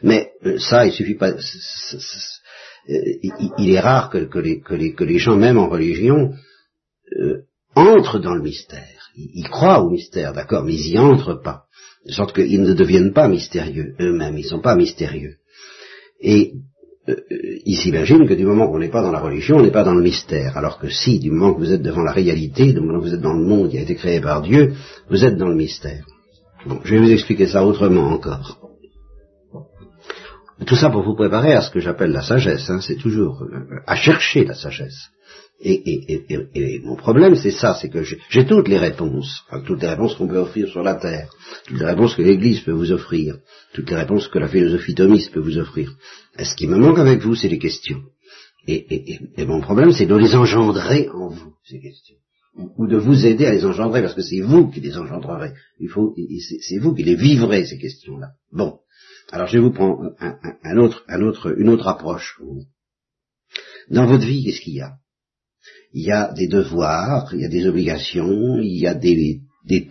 mais 0.04 0.30
euh, 0.46 0.60
ça, 0.60 0.86
il 0.86 0.92
suffit 0.92 1.16
pas. 1.16 1.32
il 2.88 3.72
est 3.72 3.80
rare 3.80 4.12
que, 4.12 4.40
les, 4.40 5.18
gens, 5.18 5.36
même 5.36 5.58
en 5.58 5.70
religion, 5.70 6.34
euh, 7.18 7.44
entrent 7.76 8.20
dans 8.20 8.36
le 8.36 8.42
mystère. 8.42 9.10
Ils, 9.16 9.50
croient 9.50 9.82
au 9.82 9.90
mystère, 9.90 10.34
d'accord, 10.34 10.64
mais 10.64 10.76
ils 10.76 10.92
n'y 10.92 10.98
entrent 10.98 11.42
pas. 11.42 11.64
De 12.06 12.12
sorte 12.12 12.34
qu'ils 12.34 12.62
ne 12.62 12.74
deviennent 12.74 13.14
pas 13.14 13.28
mystérieux 13.28 13.96
eux-mêmes, 14.00 14.38
ils 14.38 14.44
ne 14.44 14.50
sont 14.50 14.62
pas 14.62 14.76
mystérieux. 14.76 15.36
Et 16.22 16.54
euh, 17.10 17.16
il 17.66 17.78
s'imagine 17.78 18.28
que 18.28 18.34
du 18.34 18.46
moment 18.46 18.68
qu'on 18.68 18.80
n'est 18.80 18.90
pas 18.90 19.02
dans 19.02 19.12
la 19.12 19.20
religion, 19.20 19.58
on 19.58 19.64
n'est 19.64 19.72
pas 19.72 19.84
dans 19.84 19.94
le 19.94 20.04
mystère. 20.04 20.58
Alors 20.58 20.80
que 20.80 20.90
si, 20.90 21.20
du 21.20 21.32
moment 21.32 21.54
que 21.54 21.60
vous 21.60 21.72
êtes 21.72 21.82
devant 21.82 22.04
la 22.04 22.12
réalité, 22.12 22.74
du 22.74 22.80
moment 22.80 23.00
que 23.00 23.06
vous 23.06 23.14
êtes 23.14 23.22
dans 23.22 23.34
le 23.34 23.46
monde 23.46 23.70
qui 23.70 23.78
a 23.78 23.82
été 23.82 23.96
créé 23.96 24.22
par 24.22 24.42
Dieu, 24.42 24.74
vous 25.10 25.26
êtes 25.26 25.38
dans 25.38 25.50
le 25.50 25.56
mystère. 25.56 26.06
Bon, 26.66 26.80
je 26.84 26.96
vais 26.96 27.02
vous 27.02 27.12
expliquer 27.12 27.48
ça 27.48 27.66
autrement 27.66 28.10
encore. 28.10 28.60
Tout 30.66 30.76
ça 30.76 30.90
pour 30.90 31.04
vous 31.04 31.16
préparer 31.16 31.54
à 31.54 31.62
ce 31.62 31.72
que 31.72 31.80
j'appelle 31.80 32.12
la 32.12 32.22
sagesse, 32.22 32.70
hein, 32.70 32.82
c'est 32.82 32.98
toujours 32.98 33.44
euh, 33.44 33.80
à 33.88 33.96
chercher 33.96 34.44
la 34.44 34.54
sagesse. 34.54 35.10
Et, 35.62 36.80
mon 36.84 36.96
problème, 36.96 37.36
c'est 37.36 37.52
ça, 37.52 37.78
c'est 37.82 37.90
que 37.90 38.04
j'ai 38.04 38.46
toutes 38.46 38.70
les 38.70 38.78
réponses, 38.78 39.44
toutes 39.66 39.82
les 39.82 39.90
réponses 39.90 40.16
qu'on 40.16 40.28
peut 40.28 40.38
offrir 40.38 40.70
sur 40.70 40.84
la 40.84 40.96
Terre, 40.96 41.30
toutes 41.66 41.80
les 41.80 41.86
réponses 41.86 42.16
que 42.16 42.22
l'Église 42.22 42.62
peut 42.62 42.72
vous 42.72 42.94
offrir, 42.94 43.38
toutes 43.74 43.90
les 43.90 43.98
réponses 43.98 44.30
que 44.30 44.40
la 44.40 44.48
philosophie 44.48 44.96
thomiste 44.96 45.34
peut 45.34 45.42
vous 45.42 45.58
offrir. 45.58 45.94
Ce 46.42 46.56
qui 46.56 46.68
me 46.68 46.78
manque 46.78 47.00
avec 47.00 47.22
vous, 47.22 47.36
c'est 47.36 47.50
les 47.50 47.60
questions. 47.60 48.02
Et, 48.68 49.20
mon 49.40 49.60
problème, 49.60 49.92
c'est 49.92 50.06
de 50.06 50.16
les 50.16 50.34
engendrer 50.36 51.10
en 51.10 51.28
vous, 51.28 51.54
ces 51.66 51.82
questions. 51.82 52.16
Ou 52.78 52.88
de 52.88 52.98
vous 52.98 53.26
aider 53.26 53.46
à 53.46 53.52
les 53.52 53.66
engendrer, 53.66 54.02
parce 54.02 54.16
que 54.16 54.22
c'est 54.22 54.42
vous 54.42 54.70
qui 54.70 54.80
les 54.80 54.98
engendrerez. 54.98 55.54
Il 55.80 55.90
faut, 55.90 56.16
c'est 56.62 56.78
vous 56.78 56.94
qui 56.94 57.04
les 57.04 57.16
vivrez, 57.16 57.66
ces 57.66 57.78
questions-là. 57.78 58.32
Bon. 58.52 58.80
Alors 59.32 59.48
je 59.48 59.54
vais 59.54 59.64
vous 59.64 59.72
prendre 59.72 60.16
un, 60.20 60.78
autre, 60.78 61.04
un 61.08 61.22
autre, 61.22 61.54
une 61.58 61.70
autre 61.70 61.88
approche. 61.88 62.40
Dans 63.90 64.08
votre 64.08 64.26
vie, 64.26 64.44
qu'est-ce 64.46 64.62
qu'il 64.62 64.76
y 64.76 64.82
a? 64.82 64.94
Il 65.94 66.04
y 66.04 66.12
a 66.12 66.32
des 66.34 66.48
devoirs, 66.48 67.34
il 67.34 67.42
y 67.42 67.46
a 67.46 67.50
des 67.50 67.68
obligations, 67.68 68.60
il 68.60 68.78
y 68.78 68.88
a 68.88 68.94
des, 68.94 69.42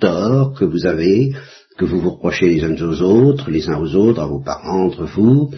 torts 0.01 0.55
que 0.55 0.65
vous 0.65 0.87
avez, 0.87 1.33
que 1.77 1.85
vous 1.85 2.01
vous 2.01 2.11
reprochez 2.11 2.49
les 2.49 2.65
uns 2.65 2.75
aux 2.81 3.03
autres, 3.03 3.51
les 3.51 3.69
uns 3.69 3.79
aux 3.79 3.95
autres, 3.95 4.21
à 4.21 4.27
vos 4.27 4.41
parents, 4.41 4.87
entre 4.87 5.05
vous. 5.05 5.51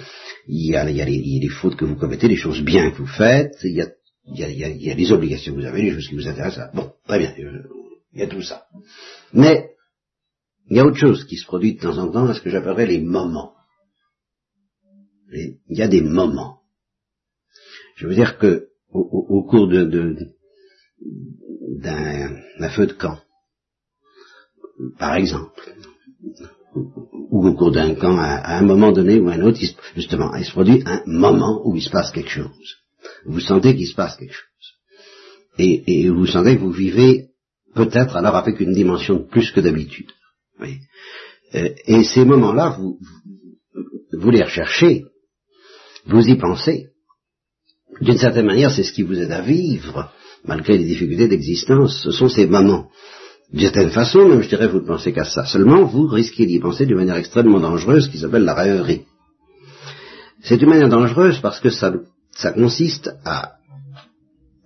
Il 0.47 0.67
y 0.67 0.77
a, 0.77 0.85
les, 0.85 1.49
fautes 1.49 1.77
que 1.77 1.85
vous 1.85 1.97
commettez, 1.97 2.29
les 2.29 2.37
choses 2.37 2.63
bien 2.63 2.91
que 2.91 2.99
vous 2.99 3.07
faites. 3.07 3.57
Il 3.63 3.75
y 3.75 3.83
a, 3.83 3.89
il 4.27 4.83
y 4.83 4.91
a, 4.91 4.95
les 4.95 5.13
obligations 5.13 5.55
que 5.55 5.61
vous 5.61 5.67
avez, 5.67 5.83
les 5.83 5.93
choses 5.93 6.09
qui 6.09 6.15
vous 6.15 6.29
intéressent. 6.29 6.71
Bon, 6.75 6.91
très 7.07 7.19
bien, 7.19 7.35
il 8.13 8.21
y 8.21 8.23
a 8.23 8.27
tout 8.27 8.43
ça. 8.43 8.65
Mais 9.33 9.71
il 10.69 10.77
y 10.77 10.81
a 10.81 10.87
autre 10.87 10.97
chose 10.97 11.25
qui 11.25 11.37
se 11.37 11.47
produit 11.47 11.75
de 11.75 11.81
temps 11.81 11.99
en 11.99 12.11
temps, 12.11 12.33
ce 12.33 12.41
que 12.41 12.51
j'appellerais 12.51 12.87
les 12.87 13.01
moments. 13.01 13.53
il 15.33 15.59
y 15.69 15.83
a 15.83 15.89
des 15.89 16.01
moments. 16.01 16.61
Je 17.97 18.07
veux 18.07 18.15
dire 18.15 18.39
que 18.39 18.70
au, 18.93 19.43
cours 19.45 19.69
d'un 19.69 20.15
feu 22.71 22.87
de 22.87 22.93
camp, 22.93 23.19
par 24.99 25.15
exemple, 25.15 25.75
ou 26.75 27.47
au 27.47 27.55
cours 27.55 27.73
d'un 27.73 27.95
camp, 27.95 28.19
à, 28.19 28.59
un 28.59 28.63
moment 28.63 28.93
donné 28.93 29.19
ou 29.19 29.29
à 29.29 29.35
un 29.35 29.43
autre, 29.43 29.59
justement, 29.95 30.35
il 30.37 30.45
se 30.45 30.53
produit 30.53 30.83
un 30.87 31.03
moment 31.07 31.63
où 31.65 31.77
il 31.77 31.83
se 31.83 31.91
passe 31.91 32.11
quelque 32.11 32.31
chose. 32.31 32.77
Vous 33.27 33.41
sentez 33.41 33.77
qu'il 33.77 33.87
se 33.87 33.95
passe 33.95 34.17
quelque 34.17 34.35
chose. 34.35 34.47
Et, 35.59 36.09
vous 36.09 36.27
sentez 36.27 36.57
que 36.57 36.63
vous 36.63 36.73
vivez 36.73 37.29
peut-être 37.75 38.17
alors 38.17 38.37
avec 38.37 38.61
une 38.61 38.73
dimension 38.73 39.25
plus 39.25 39.51
que 39.53 39.61
d'habitude. 39.61 40.11
Euh, 40.61 41.69
et 41.87 42.05
ces 42.05 42.25
moments-là, 42.25 42.77
vous, 42.79 42.99
vous 44.13 44.31
les 44.31 44.43
recherchez, 44.43 45.05
vous 46.07 46.27
y 46.29 46.37
pensez. 46.37 46.89
D'une 48.01 48.19
certaine 48.19 48.47
manière, 48.47 48.71
c'est 48.71 48.83
ce 48.83 48.93
qui 48.93 49.03
vous 49.03 49.19
aide 49.19 49.33
à 49.33 49.43
vivre, 49.43 50.11
malgré 50.45 50.79
les 50.79 50.85
difficultés 50.85 51.29
d'existence. 51.29 52.03
Ce 52.03 52.11
sont 52.11 52.29
ces 52.29 52.47
moments. 52.47 52.89
D'une 53.53 53.63
certaine 53.63 53.91
façon, 53.91 54.29
même 54.29 54.43
je 54.43 54.49
dirais, 54.49 54.69
vous 54.69 54.81
ne 54.81 54.87
pensez 54.87 55.13
qu'à 55.13 55.25
ça. 55.25 55.45
Seulement, 55.45 55.85
vous 55.85 56.07
risquez 56.07 56.47
d'y 56.47 56.61
penser 56.61 56.87
d'une 56.87 56.97
manière 56.97 57.17
extrêmement 57.17 57.61
dangereuse 57.61 58.09
qui 58.09 58.19
s'appelle 58.19 58.45
la 58.45 58.55
rêverie. 58.55 59.03
C'est 60.43 60.63
une 60.63 60.71
manière 60.71 60.89
dangereuse 60.89 61.41
parce 61.41 61.61
que 61.61 61.69
ça, 61.69 61.93
consiste 62.55 63.11
à, 63.25 63.57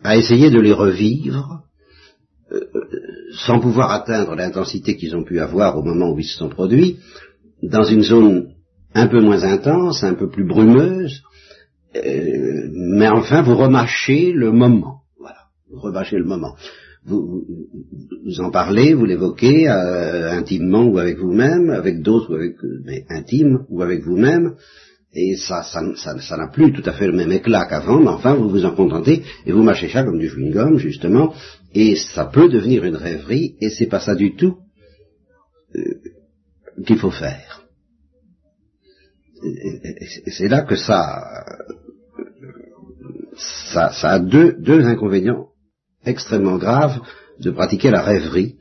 à 0.04 0.16
essayer 0.16 0.50
de 0.50 0.60
les 0.60 0.72
revivre 0.72 1.62
euh, 2.52 2.60
sans 3.32 3.58
pouvoir 3.58 3.90
atteindre 3.90 4.36
l'intensité 4.36 4.96
qu'ils 4.96 5.16
ont 5.16 5.24
pu 5.24 5.40
avoir 5.40 5.76
au 5.76 5.82
moment 5.82 6.12
où 6.12 6.20
ils 6.20 6.24
se 6.24 6.38
sont 6.38 6.50
produits, 6.50 6.98
dans 7.62 7.82
une 7.82 8.02
zone 8.02 8.50
un 8.94 9.08
peu 9.08 9.20
moins 9.20 9.42
intense, 9.42 10.04
un 10.04 10.14
peu 10.14 10.28
plus 10.30 10.46
brumeuse, 10.46 11.22
euh, 11.96 12.68
mais 12.72 13.08
enfin 13.08 13.42
vous 13.42 13.56
remâchez 13.56 14.32
le 14.32 14.52
moment. 14.52 15.02
Voilà, 15.18 15.38
vous 15.70 15.80
remâchez 15.80 16.16
le 16.16 16.24
moment. 16.24 16.54
Vous, 17.06 17.44
vous, 18.24 18.40
en 18.40 18.50
parlez, 18.50 18.94
vous 18.94 19.04
l'évoquez 19.04 19.68
euh, 19.68 20.32
intimement 20.32 20.84
ou 20.86 20.98
avec 20.98 21.18
vous-même, 21.18 21.70
avec 21.70 22.00
d'autres 22.00 22.32
ou 22.32 22.36
avec 22.36 22.56
mais 22.84 23.04
intime 23.10 23.66
ou 23.68 23.82
avec 23.82 24.02
vous-même, 24.02 24.54
et 25.12 25.36
ça, 25.36 25.62
ça, 25.62 25.82
ça, 25.96 26.36
n'a 26.36 26.48
plus 26.48 26.72
tout 26.72 26.82
à 26.86 26.92
fait 26.92 27.06
le 27.06 27.12
même 27.12 27.30
éclat 27.30 27.66
qu'avant, 27.66 28.00
mais 28.00 28.08
enfin 28.08 28.34
vous 28.34 28.48
vous 28.48 28.64
en 28.64 28.74
contentez 28.74 29.22
et 29.44 29.52
vous 29.52 29.62
mâchez 29.62 29.90
ça 29.90 30.02
comme 30.02 30.18
du 30.18 30.30
chewing-gum 30.30 30.78
justement, 30.78 31.34
et 31.74 31.94
ça 31.94 32.24
peut 32.24 32.48
devenir 32.48 32.84
une 32.84 32.96
rêverie, 32.96 33.54
et 33.60 33.68
c'est 33.68 33.86
pas 33.86 34.00
ça 34.00 34.14
du 34.14 34.34
tout 34.34 34.56
euh, 35.76 35.82
qu'il 36.86 36.96
faut 36.96 37.10
faire 37.10 37.64
c'est 40.26 40.48
là 40.48 40.62
que 40.62 40.76
ça, 40.76 41.44
ça, 43.36 43.90
a 44.02 44.18
deux, 44.18 44.86
inconvénients 44.86 45.48
extrêmement 46.04 46.58
graves 46.58 47.00
de 47.40 47.50
pratiquer 47.50 47.90
la 47.90 48.02
rêverie 48.02 48.56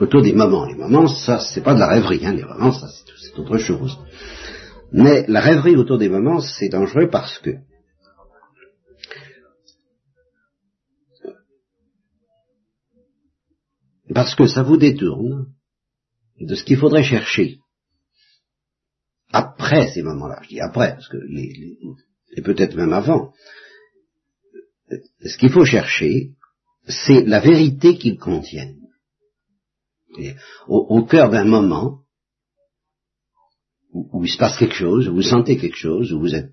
autour 0.00 0.22
des 0.22 0.32
moments. 0.32 0.66
Les 0.66 0.74
moments, 0.74 1.08
ça, 1.08 1.40
c'est 1.40 1.62
pas 1.62 1.74
de 1.74 1.80
la 1.80 1.88
rêverie, 1.88 2.24
hein, 2.24 2.32
les 2.32 2.44
moments, 2.44 2.72
ça, 2.72 2.88
c'est 2.88 3.38
autre 3.38 3.58
chose. 3.58 3.98
Mais 4.92 5.24
la 5.28 5.40
rêverie 5.40 5.76
autour 5.76 5.98
des 5.98 6.08
moments, 6.08 6.40
c'est 6.40 6.68
dangereux 6.68 7.08
parce 7.10 7.38
que 7.38 7.50
parce 14.14 14.34
que 14.34 14.46
ça 14.46 14.62
vous 14.62 14.76
détourne 14.76 15.46
de 16.38 16.54
ce 16.54 16.64
qu'il 16.64 16.76
faudrait 16.76 17.02
chercher 17.02 17.58
après 19.32 19.90
ces 19.90 20.02
moments-là, 20.02 20.40
je 20.42 20.48
dis 20.48 20.60
après, 20.60 20.92
parce 20.92 21.08
que 21.08 21.16
les, 21.16 21.78
et 22.36 22.42
peut-être 22.42 22.76
même 22.76 22.92
avant, 22.92 23.32
ce 25.24 25.38
qu'il 25.38 25.50
faut 25.50 25.64
chercher, 25.64 26.30
c'est 26.86 27.24
la 27.24 27.40
vérité 27.40 27.96
qu'ils 27.96 28.18
contiennent. 28.18 28.78
au, 30.68 31.02
cœur 31.04 31.30
d'un 31.30 31.44
moment 31.44 32.00
où, 33.92 34.24
il 34.24 34.30
se 34.30 34.38
passe 34.38 34.56
quelque 34.56 34.74
chose, 34.74 35.08
où 35.08 35.14
vous 35.14 35.22
sentez 35.22 35.56
quelque 35.56 35.76
chose, 35.76 36.12
où 36.12 36.20
vous 36.20 36.34
êtes 36.34 36.52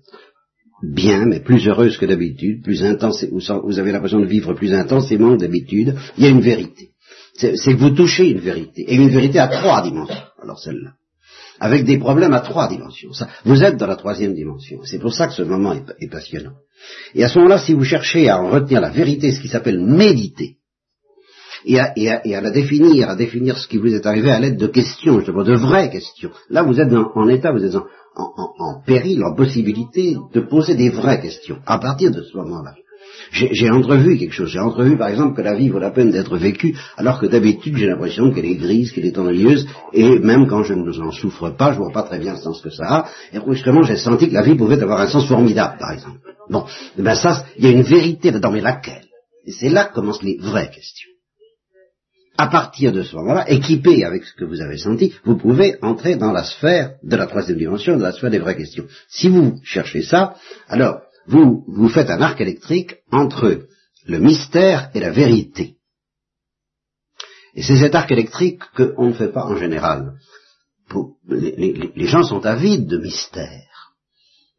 bien, 0.82 1.26
mais 1.26 1.40
plus 1.40 1.66
heureuse 1.66 1.98
que 1.98 2.06
d'habitude, 2.06 2.62
plus 2.62 2.84
intense, 2.84 3.24
où 3.30 3.40
vous 3.66 3.78
avez 3.78 3.92
l'impression 3.92 4.20
de 4.20 4.26
vivre 4.26 4.54
plus 4.54 4.72
intensément 4.72 5.34
que 5.34 5.40
d'habitude, 5.40 5.94
il 6.16 6.24
y 6.24 6.26
a 6.26 6.30
une 6.30 6.40
vérité. 6.40 6.90
C'est 7.34 7.54
que 7.54 7.80
vous 7.80 7.90
touchez 7.90 8.30
une 8.30 8.40
vérité, 8.40 8.82
et 8.82 8.94
une 8.94 9.08
vérité 9.08 9.38
à 9.38 9.48
trois 9.48 9.82
dimensions. 9.82 10.24
Alors 10.42 10.58
celle-là 10.58 10.94
avec 11.60 11.84
des 11.84 11.98
problèmes 11.98 12.32
à 12.32 12.40
trois 12.40 12.68
dimensions. 12.68 13.10
vous 13.44 13.62
êtes 13.62 13.76
dans 13.76 13.86
la 13.86 13.96
troisième 13.96 14.34
dimension. 14.34 14.80
C'est 14.84 14.98
pour 14.98 15.12
ça 15.12 15.28
que 15.28 15.34
ce 15.34 15.42
moment 15.42 15.74
est, 15.74 16.10
passionnant. 16.10 16.54
Et 17.14 17.24
à 17.24 17.28
ce 17.28 17.38
moment-là, 17.38 17.58
si 17.58 17.72
vous 17.74 17.84
cherchez 17.84 18.28
à 18.28 18.40
en 18.40 18.50
retenir 18.50 18.80
la 18.80 18.90
vérité, 18.90 19.32
ce 19.32 19.40
qui 19.40 19.48
s'appelle 19.48 19.80
méditer, 19.80 20.56
et 21.66 21.78
à, 21.78 22.40
la 22.40 22.50
définir, 22.50 23.10
à 23.10 23.16
définir 23.16 23.58
ce 23.58 23.68
qui 23.68 23.76
vous 23.76 23.94
est 23.94 24.06
arrivé 24.06 24.30
à 24.30 24.40
l'aide 24.40 24.56
de 24.56 24.66
questions, 24.66 25.18
justement, 25.18 25.44
de 25.44 25.54
vraies 25.54 25.90
questions, 25.90 26.30
là 26.48 26.62
vous 26.62 26.80
êtes 26.80 26.92
en 26.92 27.28
état, 27.28 27.52
vous 27.52 27.64
êtes 27.64 27.74
en, 27.74 27.84
en 28.16 28.82
péril, 28.84 29.22
en 29.24 29.34
possibilité 29.34 30.16
de 30.32 30.40
poser 30.40 30.74
des 30.74 30.90
vraies 30.90 31.20
questions, 31.20 31.58
à 31.66 31.78
partir 31.78 32.10
de 32.10 32.22
ce 32.22 32.36
moment-là. 32.38 32.74
J'ai 33.32 33.70
entrevu 33.70 34.18
quelque 34.18 34.32
chose. 34.32 34.50
J'ai 34.50 34.58
entrevu, 34.58 34.96
par 34.96 35.08
exemple, 35.08 35.36
que 35.36 35.42
la 35.42 35.54
vie 35.54 35.68
vaut 35.68 35.78
la 35.78 35.90
peine 35.90 36.10
d'être 36.10 36.36
vécue, 36.36 36.76
alors 36.96 37.20
que 37.20 37.26
d'habitude, 37.26 37.76
j'ai 37.76 37.86
l'impression 37.86 38.32
qu'elle 38.32 38.46
est 38.46 38.56
grise, 38.56 38.92
qu'elle 38.92 39.06
est 39.06 39.18
ennuyeuse, 39.18 39.66
et 39.92 40.18
même 40.18 40.46
quand 40.48 40.62
je 40.64 40.74
ne 40.74 40.90
en 41.00 41.12
souffre 41.12 41.50
pas, 41.50 41.72
je 41.72 41.78
vois 41.78 41.92
pas 41.92 42.02
très 42.02 42.18
bien 42.18 42.32
le 42.32 42.40
sens 42.40 42.60
que 42.60 42.70
ça 42.70 42.84
a, 42.84 43.08
et 43.32 43.38
brusquement, 43.38 43.82
j'ai 43.82 43.96
senti 43.96 44.28
que 44.28 44.34
la 44.34 44.42
vie 44.42 44.56
pouvait 44.56 44.82
avoir 44.82 45.00
un 45.00 45.06
sens 45.08 45.26
formidable, 45.26 45.76
par 45.78 45.92
exemple. 45.92 46.18
Bon, 46.48 46.64
eh 46.98 47.02
ben 47.02 47.14
ça, 47.14 47.44
il 47.56 47.64
y 47.64 47.68
a 47.68 47.70
une 47.70 47.82
vérité 47.82 48.32
dedans, 48.32 48.50
mais 48.50 48.60
laquelle 48.60 49.04
Et 49.46 49.52
c'est 49.52 49.68
là 49.68 49.84
que 49.84 49.94
commencent 49.94 50.22
les 50.22 50.36
vraies 50.38 50.70
questions. 50.70 51.08
À 52.36 52.46
partir 52.46 52.90
de 52.90 53.02
ce 53.02 53.14
moment-là, 53.16 53.50
équipé 53.50 54.04
avec 54.04 54.24
ce 54.24 54.34
que 54.34 54.44
vous 54.44 54.60
avez 54.60 54.78
senti, 54.78 55.12
vous 55.24 55.36
pouvez 55.36 55.76
entrer 55.82 56.16
dans 56.16 56.32
la 56.32 56.42
sphère 56.42 56.94
de 57.02 57.14
la 57.14 57.26
troisième 57.26 57.58
dimension, 57.58 57.96
dans 57.96 58.04
la 58.04 58.12
sphère 58.12 58.30
des 58.30 58.38
vraies 58.38 58.56
questions. 58.56 58.86
Si 59.08 59.28
vous 59.28 59.60
cherchez 59.62 60.02
ça, 60.02 60.34
alors 60.68 61.02
vous, 61.30 61.64
vous 61.68 61.88
faites 61.88 62.10
un 62.10 62.20
arc 62.20 62.40
électrique 62.40 62.96
entre 63.12 63.66
le 64.04 64.18
mystère 64.18 64.90
et 64.94 65.00
la 65.00 65.10
vérité. 65.10 65.76
Et 67.54 67.62
c'est 67.62 67.76
cet 67.76 67.94
arc 67.94 68.10
électrique 68.10 68.62
qu'on 68.76 69.08
ne 69.08 69.12
fait 69.12 69.32
pas 69.32 69.44
en 69.44 69.56
général. 69.56 70.14
les, 71.28 72.06
gens 72.06 72.24
sont 72.24 72.44
avides 72.44 72.88
de 72.88 72.98
mystère. 72.98 73.94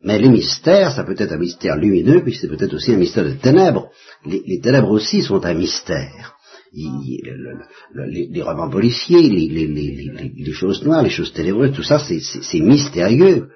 Mais 0.03 0.17
les 0.17 0.29
mystères, 0.29 0.91
ça 0.93 1.03
peut 1.03 1.15
être 1.17 1.33
un 1.33 1.37
mystère 1.37 1.75
lumineux, 1.75 2.23
puis 2.23 2.35
c'est 2.35 2.47
peut-être 2.47 2.73
aussi 2.73 2.93
un 2.93 2.97
mystère 2.97 3.25
de 3.25 3.33
ténèbres. 3.33 3.89
Les, 4.25 4.59
ténèbres 4.61 4.91
aussi 4.91 5.21
sont 5.21 5.45
un 5.45 5.53
mystère. 5.53 6.35
les, 6.73 8.41
romans 8.41 8.69
policiers, 8.69 9.29
les, 9.29 10.53
choses 10.53 10.83
noires, 10.83 11.03
les 11.03 11.09
choses 11.09 11.33
ténébreuses, 11.33 11.75
tout 11.75 11.83
ça, 11.83 11.99
c'est 11.99 12.59
mystérieux. 12.61 13.49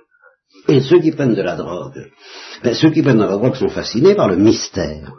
Et 0.67 0.81
ceux 0.81 0.99
qui 0.99 1.11
prennent 1.11 1.35
de 1.35 1.41
la 1.41 1.55
drogue, 1.55 2.11
ben, 2.63 2.73
ceux 2.73 2.89
qui 2.89 3.01
prennent 3.01 3.17
de 3.17 3.23
la 3.23 3.37
drogue 3.37 3.55
sont 3.55 3.69
fascinés 3.69 4.15
par 4.15 4.27
le 4.27 4.37
mystère. 4.37 5.13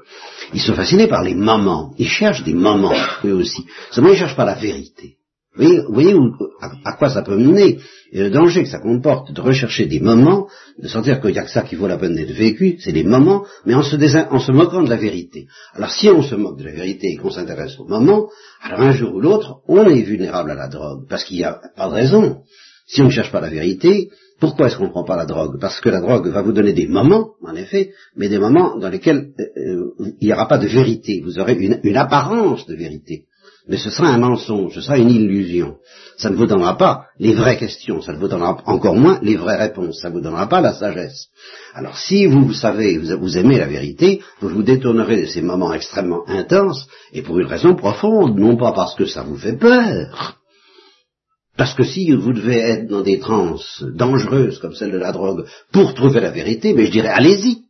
Ils 0.52 0.60
sont 0.60 0.74
fascinés 0.74 1.06
par 1.06 1.22
les 1.22 1.34
moments. 1.34 1.92
Ils 1.98 2.08
cherchent 2.08 2.44
des 2.44 2.54
moments, 2.54 2.94
eux 3.24 3.34
aussi. 3.34 3.64
Seulement, 3.90 4.10
ils 4.10 4.14
ne 4.14 4.18
cherchent 4.18 4.36
pas 4.36 4.44
la 4.44 4.54
vérité. 4.54 5.16
Vous 5.56 5.92
voyez, 5.92 6.14
à, 6.60 6.92
quoi 6.98 7.08
ça 7.08 7.22
peut 7.22 7.36
mener 7.36 7.78
et 8.12 8.20
le 8.20 8.30
danger 8.30 8.62
que 8.62 8.68
ça 8.68 8.78
comporte 8.78 9.32
de 9.32 9.40
rechercher 9.40 9.86
des 9.86 10.00
moments, 10.00 10.48
de 10.78 10.86
sentir 10.86 11.20
qu'il 11.20 11.32
n'y 11.32 11.38
a 11.38 11.42
que 11.42 11.50
ça 11.50 11.62
qui 11.62 11.74
vaut 11.74 11.88
la 11.88 11.96
peine 11.96 12.14
d'être 12.14 12.32
vécu, 12.32 12.76
c'est 12.78 12.92
des 12.92 13.04
moments, 13.04 13.44
mais 13.64 13.74
en 13.74 13.82
se, 13.82 13.96
en 14.32 14.38
se 14.38 14.52
moquant 14.52 14.82
de 14.82 14.90
la 14.90 14.96
vérité. 14.96 15.46
Alors 15.74 15.90
si 15.90 16.08
on 16.08 16.22
se 16.22 16.34
moque 16.34 16.58
de 16.58 16.64
la 16.64 16.72
vérité 16.72 17.08
et 17.08 17.16
qu'on 17.16 17.30
s'intéresse 17.30 17.78
aux 17.80 17.86
moments, 17.86 18.28
alors 18.62 18.80
un 18.80 18.92
jour 18.92 19.14
ou 19.14 19.20
l'autre, 19.20 19.56
on 19.66 19.84
est 19.88 20.02
vulnérable 20.02 20.52
à 20.52 20.54
la 20.54 20.68
drogue, 20.68 21.06
parce 21.08 21.24
qu'il 21.24 21.38
n'y 21.38 21.44
a 21.44 21.60
pas 21.76 21.88
de 21.88 21.94
raison. 21.94 22.42
Si 22.86 23.02
on 23.02 23.06
ne 23.06 23.10
cherche 23.10 23.32
pas 23.32 23.40
la 23.40 23.50
vérité, 23.50 24.10
pourquoi 24.38 24.66
est-ce 24.66 24.76
qu'on 24.76 24.84
ne 24.84 24.90
prend 24.90 25.04
pas 25.04 25.16
la 25.16 25.24
drogue? 25.24 25.58
Parce 25.60 25.80
que 25.80 25.88
la 25.88 26.00
drogue 26.00 26.28
va 26.28 26.42
vous 26.42 26.52
donner 26.52 26.74
des 26.74 26.86
moments, 26.86 27.30
en 27.42 27.54
effet, 27.54 27.92
mais 28.16 28.28
des 28.28 28.38
moments 28.38 28.76
dans 28.78 28.90
lesquels 28.90 29.30
euh, 29.40 29.44
euh, 29.56 30.14
il 30.20 30.26
n'y 30.26 30.32
aura 30.32 30.46
pas 30.46 30.58
de 30.58 30.66
vérité. 30.66 31.22
Vous 31.24 31.38
aurez 31.38 31.54
une, 31.54 31.96
apparence 31.96 32.66
de 32.66 32.74
vérité. 32.74 33.24
Mais 33.68 33.78
ce 33.78 33.90
sera 33.90 34.08
un 34.08 34.18
mensonge, 34.18 34.74
ce 34.74 34.80
sera 34.80 34.98
une 34.98 35.10
illusion. 35.10 35.76
Ça 36.18 36.30
ne 36.30 36.36
vous 36.36 36.46
donnera 36.46 36.76
pas 36.76 37.06
les 37.18 37.34
vraies 37.34 37.56
questions, 37.56 38.00
ça 38.00 38.12
ne 38.12 38.18
vous 38.18 38.28
donnera 38.28 38.58
encore 38.66 38.94
moins 38.94 39.18
les 39.22 39.36
vraies 39.36 39.56
réponses, 39.56 40.00
ça 40.00 40.08
ne 40.08 40.14
vous 40.14 40.20
donnera 40.20 40.48
pas 40.48 40.60
la 40.60 40.72
sagesse. 40.72 41.28
Alors 41.74 41.98
si 41.98 42.26
vous, 42.26 42.52
savez, 42.52 42.98
vous 42.98 43.38
aimez 43.38 43.58
la 43.58 43.66
vérité, 43.66 44.20
vous 44.40 44.50
vous 44.50 44.62
détournerez 44.62 45.22
de 45.22 45.26
ces 45.26 45.42
moments 45.42 45.72
extrêmement 45.72 46.28
intenses, 46.28 46.86
et 47.12 47.22
pour 47.22 47.40
une 47.40 47.48
raison 47.48 47.74
profonde, 47.74 48.38
non 48.38 48.56
pas 48.56 48.72
parce 48.72 48.94
que 48.94 49.06
ça 49.06 49.22
vous 49.22 49.36
fait 49.36 49.56
peur, 49.56 50.35
parce 51.56 51.74
que 51.74 51.84
si 51.84 52.12
vous 52.12 52.32
devez 52.32 52.58
être 52.58 52.86
dans 52.86 53.02
des 53.02 53.18
transes 53.18 53.84
dangereuses 53.94 54.58
comme 54.58 54.74
celle 54.74 54.92
de 54.92 54.98
la 54.98 55.12
drogue 55.12 55.46
pour 55.72 55.94
trouver 55.94 56.20
la 56.20 56.30
vérité, 56.30 56.74
mais 56.74 56.86
je 56.86 56.92
dirais 56.92 57.08
allez-y. 57.08 57.62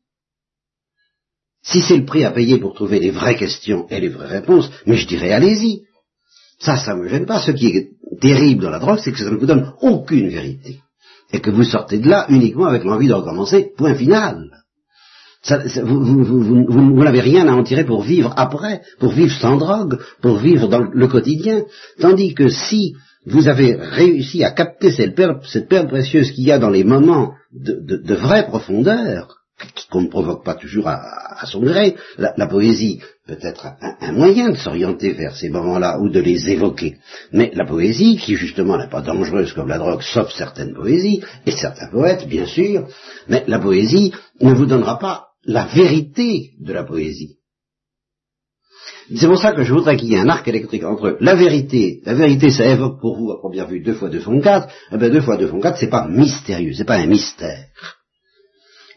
Si 1.63 1.83
c'est 1.83 1.97
le 1.97 2.05
prix 2.05 2.25
à 2.25 2.31
payer 2.31 2.59
pour 2.59 2.75
trouver 2.75 3.01
les 3.01 3.11
vraies 3.11 3.37
questions 3.37 3.87
et 3.91 4.01
les 4.01 4.09
vraies 4.09 4.39
réponses, 4.39 4.71
mais 4.87 4.97
je 4.97 5.07
dirais 5.07 5.33
allez-y. 5.33 5.83
Ça, 6.59 6.77
ça 6.77 6.95
me 6.97 7.09
gêne 7.09 7.27
pas. 7.27 7.41
Ce 7.41 7.51
qui 7.51 7.67
est 7.67 7.91
terrible 8.21 8.63
dans 8.63 8.71
la 8.71 8.79
drogue, 8.79 9.01
c'est 9.03 9.13
que 9.13 9.19
ça 9.19 9.31
ne 9.31 9.37
vous 9.37 9.47
donne 9.47 9.73
aucune 9.81 10.29
vérité. 10.29 10.81
et 11.33 11.41
que 11.41 11.51
vous 11.51 11.65
sortez 11.65 11.99
de 11.99 12.09
là 12.09 12.27
uniquement 12.29 12.67
avec 12.67 12.85
l'envie 12.85 13.09
de 13.09 13.15
recommencer, 13.15 13.73
point 13.77 13.97
final. 13.97 14.49
vous, 15.83 17.03
n'avez 17.03 17.21
rien 17.21 17.49
à 17.49 17.53
en 17.53 17.65
tirer 17.65 17.85
pour 17.85 18.03
vivre 18.03 18.33
après, 18.37 18.83
pour 19.01 19.13
vivre 19.13 19.35
sans 19.37 19.57
drogue, 19.57 19.99
pour 20.23 20.39
vivre 20.39 20.69
dans 20.69 20.85
le 20.85 21.09
quotidien. 21.09 21.65
Tandis 22.01 22.35
que 22.35 22.49
si 22.49 22.95
vous 23.27 23.49
avez 23.49 23.75
réussi 23.75 24.45
à 24.45 24.53
capter 24.53 24.91
cette 24.91 25.15
perle, 25.15 25.89
précieuse 25.89 26.31
qu'il 26.31 26.45
y 26.45 26.53
a 26.53 26.59
dans 26.59 26.71
les 26.71 26.85
moments 26.85 27.35
de 27.53 28.15
vraie 28.15 28.47
profondeur, 28.47 29.37
qu'on 29.91 30.03
ne 30.03 30.09
provoque 30.09 30.45
pas 30.45 30.55
toujours 30.55 30.89
à, 30.89 31.45
son 31.47 31.61
gré. 31.61 31.97
La, 32.19 32.47
poésie 32.47 33.01
peut 33.27 33.39
être 33.41 33.69
un, 34.01 34.13
moyen 34.13 34.51
de 34.51 34.57
s'orienter 34.57 35.13
vers 35.13 35.35
ces 35.37 35.49
moments-là 35.49 35.99
ou 36.01 36.09
de 36.09 36.21
les 36.21 36.51
évoquer. 36.51 36.99
Mais 37.33 37.51
la 37.55 37.65
poésie, 37.65 38.17
qui 38.19 38.37
justement 38.37 38.77
n'est 38.77 38.89
pas 38.89 39.01
dangereuse 39.01 39.53
comme 39.53 39.69
la 39.69 39.79
drogue, 39.79 40.03
sauf 40.03 40.31
certaines 40.33 40.75
poésies, 40.75 41.23
et 41.47 41.53
certains 41.53 41.89
poètes, 41.89 42.29
bien 42.29 42.47
sûr, 42.47 42.87
mais 43.29 43.45
la 43.47 43.59
poésie 43.59 44.13
ne 44.41 44.53
vous 44.53 44.67
donnera 44.67 44.99
pas 44.99 45.29
la 45.45 45.67
vérité 45.67 46.51
de 46.61 46.73
la 46.73 46.85
poésie. 46.85 47.36
C'est 49.15 49.27
pour 49.27 49.39
ça 49.39 49.53
que 49.53 49.63
je 49.63 49.73
voudrais 49.73 49.97
qu'il 49.97 50.09
y 50.09 50.15
ait 50.15 50.21
un 50.21 50.29
arc 50.29 50.47
électrique 50.49 50.85
entre 50.85 51.17
la 51.21 51.35
vérité, 51.37 52.01
la 52.05 52.15
vérité 52.15 52.51
ça 52.51 52.67
évoque 52.67 53.01
pour 53.01 53.17
vous 53.17 53.31
à 53.31 53.39
première 53.39 53.69
vue 53.69 53.81
deux 53.81 53.95
fois 53.95 54.09
deux 54.09 54.21
font 54.21 54.41
quatre, 54.41 54.69
eh 54.93 54.97
bien 54.97 55.11
deux 55.11 55.21
fois 55.21 55.37
deux 55.37 55.47
font 55.47 55.61
quatre 55.61 55.79
c'est 55.79 55.91
pas 55.91 56.09
mystérieux, 56.09 56.73
c'est 56.75 56.85
pas 56.85 56.97
un 56.97 57.07
mystère. 57.07 57.67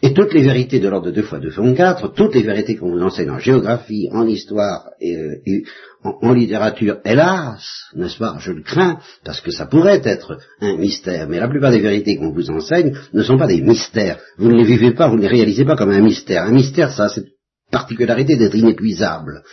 Et 0.02 0.14
toutes 0.14 0.34
les 0.34 0.44
vérités 0.44 0.80
de 0.80 0.88
l'ordre 0.88 1.08
de 1.08 1.12
deux 1.12 1.24
fois 1.24 1.40
deux 1.40 1.52
font 1.52 1.76
quatre, 1.76 2.14
toutes 2.14 2.34
les 2.34 2.42
vérités 2.42 2.76
qu'on 2.76 2.90
vous 2.90 3.02
enseigne 3.02 3.30
en 3.30 3.40
géographie, 3.40 4.08
en 4.12 4.26
histoire 4.26 4.86
et, 5.02 5.16
euh, 5.16 5.62
en, 6.04 6.34
littérature, 6.34 7.00
hélas, 7.04 7.62
n'est-ce 7.94 8.18
pas, 8.18 8.38
je 8.40 8.54
le 8.54 8.64
crains, 8.64 9.00
parce 9.26 9.42
que 9.42 9.52
ça 9.52 9.66
pourrait 9.66 10.02
être 10.06 10.38
un 10.62 10.78
mystère, 10.78 11.28
mais 11.28 11.40
la 11.40 11.50
plupart 11.50 11.72
des 11.72 11.82
vérités 11.82 12.16
qu'on 12.16 12.32
vous 12.32 12.50
enseigne 12.50 12.94
ne 13.14 13.24
sont 13.24 13.38
pas 13.38 13.48
des 13.48 13.62
mystères. 13.62 14.20
Vous 14.38 14.50
ne 14.50 14.56
les 14.56 14.64
vivez 14.64 14.94
pas, 14.94 15.10
vous 15.10 15.18
ne 15.18 15.22
les 15.22 15.28
réalisez 15.28 15.66
pas 15.66 15.76
comme 15.76 15.92
un 15.92 16.02
mystère. 16.02 16.44
Un 16.44 16.54
mystère, 16.54 16.92
ça, 16.94 17.10
c'est 17.10 17.26
particularité 17.72 18.36
d'être 18.36 18.56
inépuisable, 18.56 19.44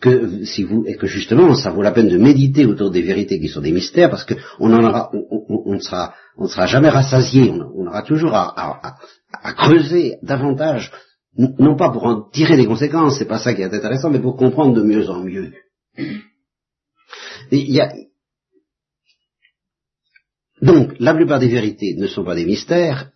que 0.00 0.44
si 0.44 0.64
vous 0.64 0.84
et 0.86 0.96
que 0.96 1.06
justement 1.06 1.54
ça 1.54 1.70
vaut 1.70 1.82
la 1.82 1.92
peine 1.92 2.08
de 2.08 2.18
méditer 2.18 2.66
autour 2.66 2.90
des 2.90 3.02
vérités 3.02 3.40
qui 3.40 3.48
sont 3.48 3.60
des 3.60 3.72
mystères, 3.72 4.10
parce 4.10 4.24
qu'on 4.24 4.72
en 4.72 4.84
aura, 4.84 5.10
on, 5.12 5.74
ne 5.74 5.80
sera, 5.80 6.14
on 6.36 6.46
sera 6.46 6.66
jamais 6.66 6.88
rassasié, 6.88 7.50
on, 7.50 7.86
aura 7.86 8.02
toujours 8.02 8.34
à, 8.34 8.96
à 9.42 9.52
creuser 9.54 10.16
davantage, 10.22 10.92
non 11.36 11.76
pas 11.76 11.90
pour 11.90 12.04
en 12.04 12.28
tirer 12.30 12.56
des 12.56 12.66
conséquences, 12.66 13.18
c'est 13.18 13.24
pas 13.24 13.38
ça 13.38 13.54
qui 13.54 13.62
est 13.62 13.74
intéressant, 13.74 14.10
mais 14.10 14.20
pour 14.20 14.36
comprendre 14.36 14.74
de 14.74 14.82
mieux 14.82 15.08
en 15.10 15.24
mieux. 15.24 15.52
Donc, 20.62 20.94
la 20.98 21.14
plupart 21.14 21.40
des 21.40 21.48
vérités 21.48 21.94
ne 21.96 22.06
sont 22.06 22.24
pas 22.24 22.34
des 22.34 22.46
mystères, 22.46 23.10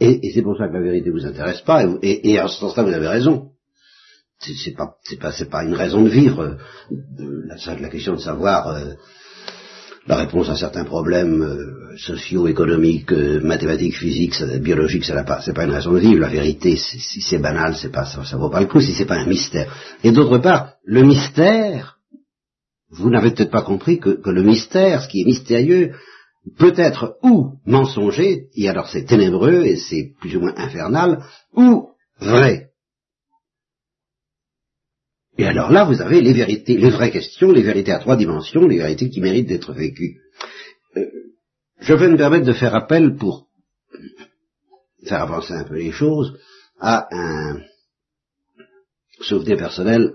et, 0.00 0.32
c'est 0.34 0.42
pour 0.42 0.56
ça 0.56 0.68
que 0.68 0.74
la 0.74 0.80
vérité 0.80 1.10
vous 1.10 1.24
intéresse 1.24 1.60
pas, 1.60 1.84
et, 2.02 2.32
et, 2.32 2.40
en 2.40 2.48
ce 2.48 2.58
sens-là, 2.58 2.82
vous 2.82 2.92
avez 2.92 3.08
raison. 3.08 3.51
C'est 4.42 4.76
pas, 4.76 4.96
pas, 5.20 5.32
pas 5.50 5.64
une 5.64 5.74
raison 5.74 6.02
de 6.02 6.08
vivre. 6.08 6.58
Euh, 7.20 7.42
la, 7.46 7.88
question 7.88 8.14
de 8.14 8.20
savoir 8.20 8.68
euh, 8.68 8.94
la 10.06 10.16
réponse 10.16 10.48
à 10.48 10.56
certains 10.56 10.84
problèmes 10.84 11.42
euh, 11.42 11.96
socio-économiques, 11.96 13.12
euh, 13.12 13.40
mathématiques, 13.40 13.96
physiques, 13.96 14.42
biologiques, 14.60 15.04
ça 15.04 15.22
pas, 15.22 15.40
c'est 15.42 15.54
pas 15.54 15.64
une 15.64 15.72
raison 15.72 15.92
de 15.92 16.00
vivre. 16.00 16.20
La 16.20 16.28
vérité, 16.28 16.76
si 16.76 17.20
c'est 17.20 17.38
banal, 17.38 17.76
c'est 17.76 17.92
pas, 17.92 18.04
ça, 18.04 18.24
ça 18.24 18.36
vaut 18.36 18.50
pas 18.50 18.60
le 18.60 18.66
coup 18.66 18.80
si 18.80 18.94
c'est 18.94 19.06
pas 19.06 19.18
un 19.18 19.26
mystère. 19.26 19.72
Et 20.02 20.10
d'autre 20.10 20.38
part, 20.38 20.74
le 20.84 21.02
mystère, 21.02 21.98
vous 22.90 23.10
n'avez 23.10 23.30
peut-être 23.30 23.50
pas 23.50 23.62
compris 23.62 23.98
que, 23.98 24.18
le 24.24 24.42
mystère, 24.42 25.02
ce 25.02 25.08
qui 25.08 25.22
est 25.22 25.26
mystérieux, 25.26 25.92
peut 26.58 26.74
être 26.76 27.16
ou 27.22 27.58
mensonger, 27.66 28.48
et 28.54 28.68
alors 28.68 28.88
c'est 28.88 29.04
ténébreux 29.04 29.64
et 29.64 29.76
c'est 29.76 30.10
plus 30.20 30.36
ou 30.36 30.40
moins 30.40 30.54
infernal, 30.56 31.22
ou 31.54 31.90
vrai. 32.20 32.71
Et 35.38 35.46
alors 35.46 35.70
là, 35.70 35.84
vous 35.84 36.00
avez 36.02 36.20
les 36.20 36.32
vérités, 36.32 36.76
les 36.76 36.90
vraies 36.90 37.10
questions, 37.10 37.52
les 37.52 37.62
vérités 37.62 37.92
à 37.92 37.98
trois 37.98 38.16
dimensions, 38.16 38.66
les 38.66 38.78
vérités 38.78 39.08
qui 39.08 39.20
méritent 39.20 39.48
d'être 39.48 39.72
vécues. 39.72 40.20
Euh, 40.96 41.06
je 41.80 41.94
vais 41.94 42.08
me 42.08 42.16
permettre 42.16 42.46
de 42.46 42.52
faire 42.52 42.74
appel 42.74 43.16
pour 43.16 43.48
faire 45.04 45.22
avancer 45.22 45.54
un 45.54 45.64
peu 45.64 45.74
les 45.74 45.90
choses 45.90 46.38
à 46.78 47.08
un 47.10 47.60
souvenir 49.20 49.56
personnel 49.56 50.14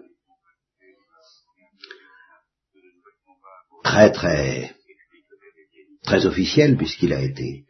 très 3.84 4.12
très 4.12 4.76
très 6.04 6.26
officiel 6.26 6.78
puisqu'il 6.78 7.14
a 7.14 7.22
été 7.22 7.66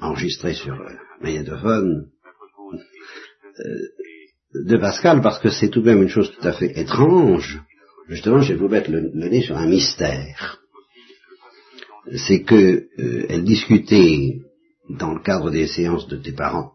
enregistré 0.00 0.54
sur 0.54 0.76
magnétophone 1.20 2.10
euh, 3.58 3.88
de 4.54 4.76
Pascal 4.76 5.20
parce 5.20 5.38
que 5.38 5.50
c'est 5.50 5.68
tout 5.68 5.80
de 5.80 5.86
même 5.86 6.02
une 6.02 6.08
chose 6.08 6.32
tout 6.32 6.46
à 6.46 6.52
fait 6.52 6.78
étrange. 6.78 7.60
Justement, 8.08 8.40
je 8.40 8.54
vais 8.54 8.58
vous 8.58 8.68
mettre 8.68 8.90
le, 8.90 9.10
nez 9.12 9.42
sur 9.42 9.56
un 9.56 9.66
mystère. 9.66 10.60
C'est 12.16 12.42
que 12.42 12.86
euh, 12.98 13.26
elle 13.28 13.44
discutait 13.44 14.40
dans 14.88 15.12
le 15.12 15.20
cadre 15.20 15.50
des 15.50 15.66
séances 15.66 16.08
de 16.08 16.16
tes 16.16 16.32
parents 16.32 16.72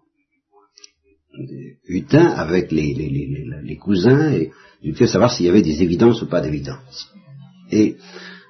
Hutin 1.87 2.27
avec 2.27 2.71
les, 2.71 3.77
cousins 3.81 4.31
et 4.33 4.51
du 4.83 4.93
fait 4.93 5.07
savoir 5.07 5.31
s'il 5.33 5.47
y 5.47 5.49
avait 5.49 5.63
des 5.63 5.81
évidences 5.81 6.21
ou 6.21 6.27
pas 6.27 6.41
d'évidences. 6.41 7.11
Et 7.71 7.95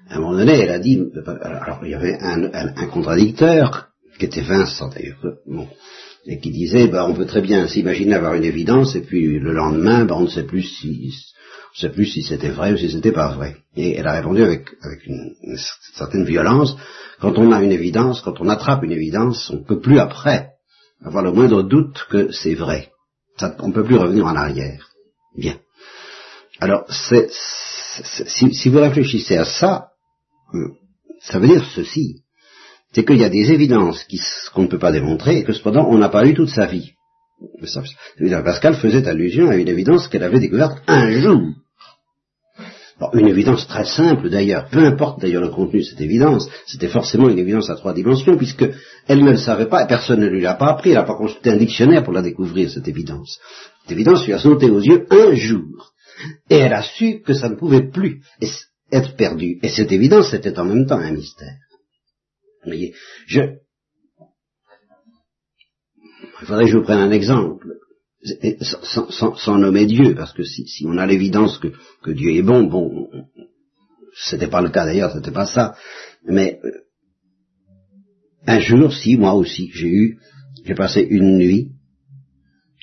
à 0.10 0.18
un 0.18 0.20
moment 0.20 0.38
donné, 0.38 0.60
elle 0.60 0.70
a 0.70 0.80
dit, 0.80 1.02
alors 1.26 1.80
il 1.84 1.92
y 1.92 1.96
avait 1.96 2.18
un, 2.20 2.52
un 2.54 2.88
contradicteur 2.88 3.88
qui 4.20 4.26
était 4.26 4.42
Vincent 4.42 4.90
d'ailleurs. 4.90 5.18
Bon, 5.48 5.70
et 6.26 6.40
qui 6.40 6.52
disait, 6.52 6.88
bah, 6.88 7.06
on 7.08 7.14
peut 7.14 7.26
très 7.26 7.42
bien 7.42 7.68
s'imaginer 7.68 8.16
avoir 8.16 8.34
une 8.34 8.46
évidence, 8.46 8.96
et 8.96 9.02
puis 9.02 9.40
le 9.40 9.54
lendemain, 9.54 10.06
bah, 10.06 10.16
on 10.18 10.24
ne 10.24 10.30
sait 10.30 10.44
plus 10.44 10.64
si, 10.64 11.14
on 11.76 11.80
sait 11.80 11.90
plus 11.90 12.06
si 12.06 12.22
c'était 12.22 12.50
vrai 12.50 12.74
ou 12.74 12.78
si 12.78 12.90
c'était 12.90 13.12
pas 13.12 13.34
vrai. 13.34 13.58
Et 13.76 13.96
elle 13.96 14.08
a 14.08 14.14
répondu 14.14 14.44
avec, 14.44 14.70
avec 14.82 15.06
une, 15.06 15.36
certaine 15.96 16.26
violence, 16.26 16.78
quand 17.20 17.38
on 17.38 17.52
a 17.52 17.62
une 17.62 17.72
évidence, 17.72 18.22
quand 18.22 18.40
on 18.40 18.48
attrape 18.48 18.84
une 18.84 18.92
évidence, 18.92 19.50
on 19.50 19.58
ne 19.58 19.64
peut 19.64 19.80
plus 19.80 20.00
après 20.00 20.52
avoir 21.04 21.24
le 21.24 21.34
moindre 21.34 21.64
doute 21.64 22.06
que 22.10 22.32
c'est 22.32 22.56
vrai. 22.56 22.90
on 23.60 23.68
ne 23.68 23.74
peut 23.74 23.84
plus 23.84 23.98
revenir 23.98 24.26
en 24.26 24.36
arrière. 24.36 24.90
Bien. 25.36 25.58
Alors, 26.60 26.86
si, 26.90 28.70
vous 28.70 28.80
réfléchissez 28.80 29.36
à 29.36 29.46
ça, 29.46 29.90
euh, 30.54 30.70
ça 31.20 31.40
veut 31.40 31.48
dire 31.48 31.66
ceci 31.76 32.24
c'est 32.94 33.06
qu'il 33.06 33.18
y 33.18 33.24
a 33.24 33.30
des 33.30 33.52
évidences 33.52 34.06
qu'on 34.54 34.64
ne 34.64 34.68
peut 34.68 34.80
pas 34.80 34.92
démontrer 34.92 35.40
et 35.40 35.44
que 35.44 35.54
cependant 35.54 35.88
on 35.90 35.98
n'a 35.98 36.10
pas 36.10 36.26
eu 36.26 36.34
toute 36.34 36.50
sa 36.50 36.68
vie. 36.68 36.92
Pascal 38.44 38.76
faisait 38.76 39.08
allusion 39.08 39.50
à 39.50 39.56
une 39.56 39.68
évidence 39.68 40.08
qu'elle 40.08 40.24
avait 40.24 40.40
découverte 40.40 40.82
un 40.88 41.10
jour. 41.12 41.42
une 43.14 43.28
évidence 43.28 43.68
très 43.68 43.86
simple 43.86 44.30
d'ailleurs, 44.30 44.70
peu 44.70 44.86
importe 44.86 45.20
d'ailleurs 45.20 45.42
le 45.42 45.50
contenu 45.50 45.80
de 45.80 45.86
cette 45.86 46.00
évidence, 46.00 46.48
c'était 46.68 46.88
forcément 46.88 47.28
une 47.30 47.40
évidence 47.40 47.70
à 47.70 47.76
trois 47.76 47.94
dimensions, 47.94 48.38
puisque 48.38 48.66
elle 49.08 49.24
ne 49.24 49.32
le 49.32 49.38
savait 49.38 49.66
pas, 49.66 49.84
et 49.84 49.88
personne 49.88 50.22
ne 50.22 50.28
lui 50.28 50.42
l'a 50.42 50.54
pas 50.54 50.70
appris, 50.70 50.92
elle 50.92 50.98
n'a 50.98 51.04
pas 51.04 51.18
consulté 51.18 51.50
un 51.50 51.58
dictionnaire 51.58 52.04
pour 52.04 52.14
la 52.14 52.22
découvrir, 52.22 52.70
cette 52.70 52.88
évidence. 52.88 53.40
Cette 53.82 53.92
évidence 53.92 54.26
lui 54.26 54.34
a 54.34 54.40
sauté 54.40 54.70
aux 54.70 54.80
yeux 54.80 55.06
un 55.10 55.34
jour, 55.34 55.92
et 56.50 56.58
elle 56.58 56.74
a 56.74 56.84
su 56.84 57.22
que 57.22 57.34
ça 57.34 57.50
ne 57.50 57.56
pouvait 57.56 57.90
plus 57.90 58.22
être 58.92 59.16
perdu. 59.18 59.60
Et 59.64 59.70
cette 59.70 59.92
évidence, 59.92 60.30
c'était 60.30 60.58
en 60.60 60.66
même 60.66 60.86
temps 60.86 61.00
un 61.00 61.12
mystère. 61.12 61.58
Voyez, 62.72 62.94
je, 63.28 63.42
il 66.42 66.48
faudrait 66.48 66.66
que 66.66 66.72
je 66.72 66.78
vous 66.78 66.84
prenne 66.84 67.00
un 67.00 67.12
exemple, 67.12 67.68
sans, 68.82 69.58
nommer 69.58 69.86
Dieu, 69.86 70.16
parce 70.16 70.34
que 70.34 70.44
si, 70.44 70.86
on 70.86 70.98
a 70.98 71.06
l'évidence 71.06 71.60
que, 71.60 72.12
Dieu 72.12 72.32
est 72.32 72.42
bon, 72.42 72.64
bon, 72.64 73.10
c'était 74.14 74.48
pas 74.48 74.62
le 74.62 74.70
cas 74.70 74.86
d'ailleurs, 74.86 75.14
c'était 75.14 75.32
pas 75.32 75.46
ça, 75.46 75.76
mais 76.26 76.60
un 78.46 78.60
jour, 78.60 78.94
si, 78.94 79.18
moi 79.18 79.34
aussi, 79.34 79.70
j'ai 79.74 79.88
eu, 79.88 80.20
j'ai 80.66 80.76
passé 80.76 81.02
une 81.02 81.38
nuit, 81.38 81.72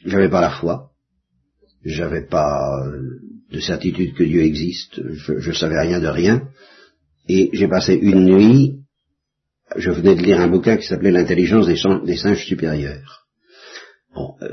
j'avais 0.05 0.31
pas 0.31 0.41
la 0.41 0.51
foi, 0.51 0.91
j'avais 1.85 2.27
pas 2.27 2.83
de 3.51 3.61
certitude 3.61 4.15
que 4.15 4.25
Dieu 4.25 4.43
existe, 4.43 5.01
je, 5.13 5.39
je 5.39 5.53
savais 5.53 5.81
rien 5.81 6.01
de 6.01 6.09
rien, 6.09 6.49
et 7.29 7.51
j'ai 7.53 7.69
passé 7.69 7.95
une 7.95 8.25
nuit 8.25 8.80
je 9.77 9.91
venais 9.91 10.15
de 10.15 10.23
lire 10.23 10.41
un 10.41 10.49
bouquin 10.49 10.77
qui 10.77 10.87
s'appelait 10.87 11.11
L'intelligence 11.11 11.67
des, 11.67 12.17
singes 12.17 12.45
supérieurs. 12.45 13.25
Bon, 14.15 14.35
euh, 14.43 14.49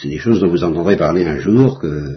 c'est 0.00 0.08
des 0.08 0.18
choses 0.18 0.40
dont 0.40 0.48
vous 0.48 0.64
entendrez 0.64 0.96
parler 0.96 1.24
un 1.24 1.38
jour, 1.38 1.78
que 1.78 2.14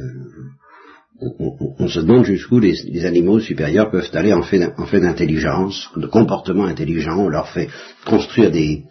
on, 1.21 1.87
se 1.89 1.99
demande 1.99 2.23
jusqu'où 2.23 2.59
les, 2.59 3.05
animaux 3.05 3.41
supérieurs 3.41 3.91
peuvent 3.91 4.09
aller 4.13 4.31
en 4.31 4.41
fait, 4.41 4.71
en 4.77 4.85
fait 4.85 5.01
d'intelligence, 5.01 5.89
de 5.97 6.07
comportement 6.07 6.65
intelligent. 6.65 7.17
On 7.17 7.27
leur 7.27 7.49
fait 7.49 7.67
construire 8.05 8.51
des, 8.51 8.83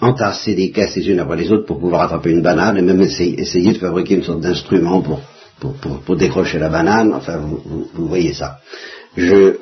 entasser 0.00 0.54
des 0.54 0.70
caisses 0.70 0.94
les 0.94 1.10
unes 1.10 1.18
après 1.18 1.36
les 1.36 1.50
autres 1.50 1.66
pour 1.66 1.80
pouvoir 1.80 2.02
attraper 2.02 2.30
une 2.30 2.42
banane 2.42 2.78
et 2.78 2.82
même 2.82 3.00
essayer, 3.00 3.72
de 3.72 3.78
fabriquer 3.78 4.14
une 4.14 4.22
sorte 4.22 4.40
d'instrument 4.40 5.02
pour, 5.02 5.20
pour, 5.58 5.74
pour, 6.00 6.16
décrocher 6.16 6.60
la 6.60 6.68
banane. 6.68 7.12
Enfin, 7.12 7.38
vous, 7.38 7.88
vous 7.92 8.06
voyez 8.06 8.32
ça. 8.32 8.58
Je, 9.16 9.56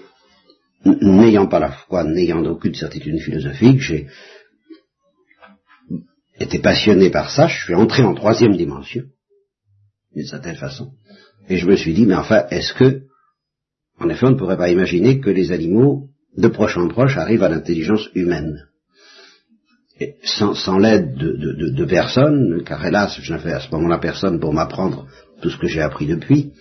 n'ayant 1.02 1.46
pas 1.46 1.58
la 1.58 1.72
foi, 1.72 2.04
n'ayant 2.04 2.44
aucune 2.44 2.74
certitude 2.74 3.18
philosophique, 3.20 3.80
j'ai 3.80 4.06
été 6.38 6.58
passionné 6.58 7.10
par 7.10 7.30
ça, 7.30 7.46
je 7.48 7.64
suis 7.64 7.74
entré 7.74 8.02
en 8.02 8.14
troisième 8.14 8.56
dimension, 8.56 9.02
d'une 10.14 10.26
certaine 10.26 10.56
façon, 10.56 10.92
et 11.48 11.56
je 11.56 11.66
me 11.66 11.76
suis 11.76 11.94
dit, 11.94 12.06
mais 12.06 12.14
enfin, 12.14 12.44
est-ce 12.50 12.74
que, 12.74 13.02
en 13.98 14.08
effet, 14.08 14.26
on 14.26 14.30
ne 14.30 14.38
pourrait 14.38 14.56
pas 14.56 14.70
imaginer 14.70 15.20
que 15.20 15.30
les 15.30 15.52
animaux, 15.52 16.08
de 16.36 16.48
proche 16.48 16.76
en 16.76 16.88
proche, 16.88 17.16
arrivent 17.16 17.44
à 17.44 17.48
l'intelligence 17.48 18.08
humaine? 18.14 18.66
Sans, 20.24 20.78
l'aide 20.78 21.14
de, 21.14 21.32
de, 21.32 21.70
de, 21.70 21.84
personne, 21.86 22.62
car 22.64 22.84
hélas, 22.84 23.18
je 23.18 23.32
n'avais 23.32 23.52
à 23.52 23.60
ce 23.60 23.70
moment-là 23.70 23.96
personne 23.96 24.38
pour 24.38 24.52
m'apprendre 24.52 25.06
tout 25.40 25.48
ce 25.48 25.56
que 25.56 25.68
j'ai 25.68 25.80
appris 25.80 26.06
depuis, 26.06 26.52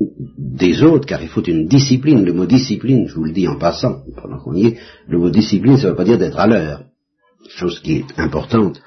des 0.00 0.82
autres, 0.82 1.06
car 1.06 1.22
il 1.22 1.28
faut 1.28 1.42
une 1.42 1.66
discipline. 1.66 2.24
Le 2.24 2.32
mot 2.32 2.46
discipline, 2.46 3.06
je 3.08 3.14
vous 3.14 3.24
le 3.24 3.32
dis 3.32 3.48
en 3.48 3.58
passant, 3.58 4.02
pendant 4.16 4.38
qu'on 4.38 4.54
y 4.54 4.66
est, 4.66 4.76
le 5.08 5.18
mot 5.18 5.30
discipline, 5.30 5.76
ça 5.76 5.84
ne 5.84 5.90
veut 5.90 5.96
pas 5.96 6.04
dire 6.04 6.18
d'être 6.18 6.38
à 6.38 6.46
l'heure. 6.46 6.84
Chose 7.48 7.80
qui 7.80 7.96
est 7.96 8.04
importante 8.18 8.80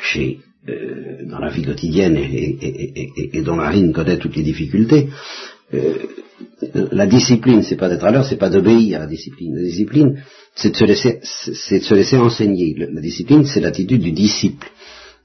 chez, 0.00 0.40
euh, 0.68 1.26
dans 1.28 1.38
la 1.38 1.50
vie 1.50 1.62
quotidienne 1.62 2.16
et, 2.16 3.32
et, 3.32 3.42
dont 3.42 3.56
Marine 3.56 3.92
connaît 3.92 4.18
toutes 4.18 4.36
les 4.36 4.42
difficultés. 4.42 5.08
Euh, 5.72 5.94
la 6.92 7.06
discipline, 7.06 7.62
c'est 7.62 7.76
pas 7.76 7.88
d'être 7.88 8.04
à 8.04 8.10
l'heure, 8.10 8.24
c'est 8.24 8.36
pas 8.36 8.50
d'obéir 8.50 8.98
à 8.98 9.00
la 9.00 9.06
discipline. 9.06 9.54
La 9.54 9.62
discipline, 9.62 10.22
c'est 10.54 10.70
de 10.70 10.76
se 10.76 10.84
laisser, 10.84 11.20
c'est 11.22 11.78
de 11.78 11.84
se 11.84 11.94
laisser 11.94 12.16
enseigner. 12.16 12.74
La 12.76 13.00
discipline, 13.00 13.44
c'est 13.44 13.60
l'attitude 13.60 14.02
du 14.02 14.12
disciple. 14.12 14.66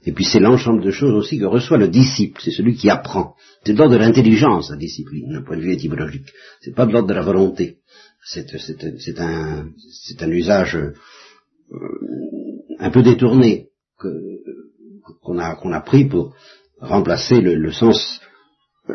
Et 0.06 0.12
puis 0.12 0.24
c'est 0.24 0.38
l'ensemble 0.38 0.82
de 0.82 0.90
choses 0.92 1.12
aussi 1.12 1.38
que 1.38 1.44
reçoit 1.44 1.78
le 1.78 1.88
disciple, 1.88 2.40
c'est 2.42 2.52
celui 2.52 2.76
qui 2.76 2.88
apprend. 2.88 3.34
C'est 3.64 3.72
de 3.72 3.78
l'ordre 3.78 3.94
de 3.94 3.98
l'intelligence, 3.98 4.70
la 4.70 4.76
discipline, 4.76 5.32
d'un 5.32 5.42
point 5.42 5.56
de 5.56 5.62
vue 5.62 5.72
étymologique. 5.72 6.28
C'est 6.60 6.74
pas 6.74 6.86
de 6.86 6.92
l'ordre 6.92 7.08
de 7.08 7.14
la 7.14 7.22
volonté. 7.22 7.78
C'est, 8.24 8.46
un, 9.20 10.30
usage 10.30 10.76
euh, 10.76 10.92
un 12.78 12.90
peu 12.90 13.02
détourné 13.02 13.68
qu'on 15.22 15.38
a, 15.38 15.56
a 15.60 15.80
pris 15.80 16.04
pour 16.04 16.34
remplacer 16.80 17.40
le 17.40 17.72
sens 17.72 18.20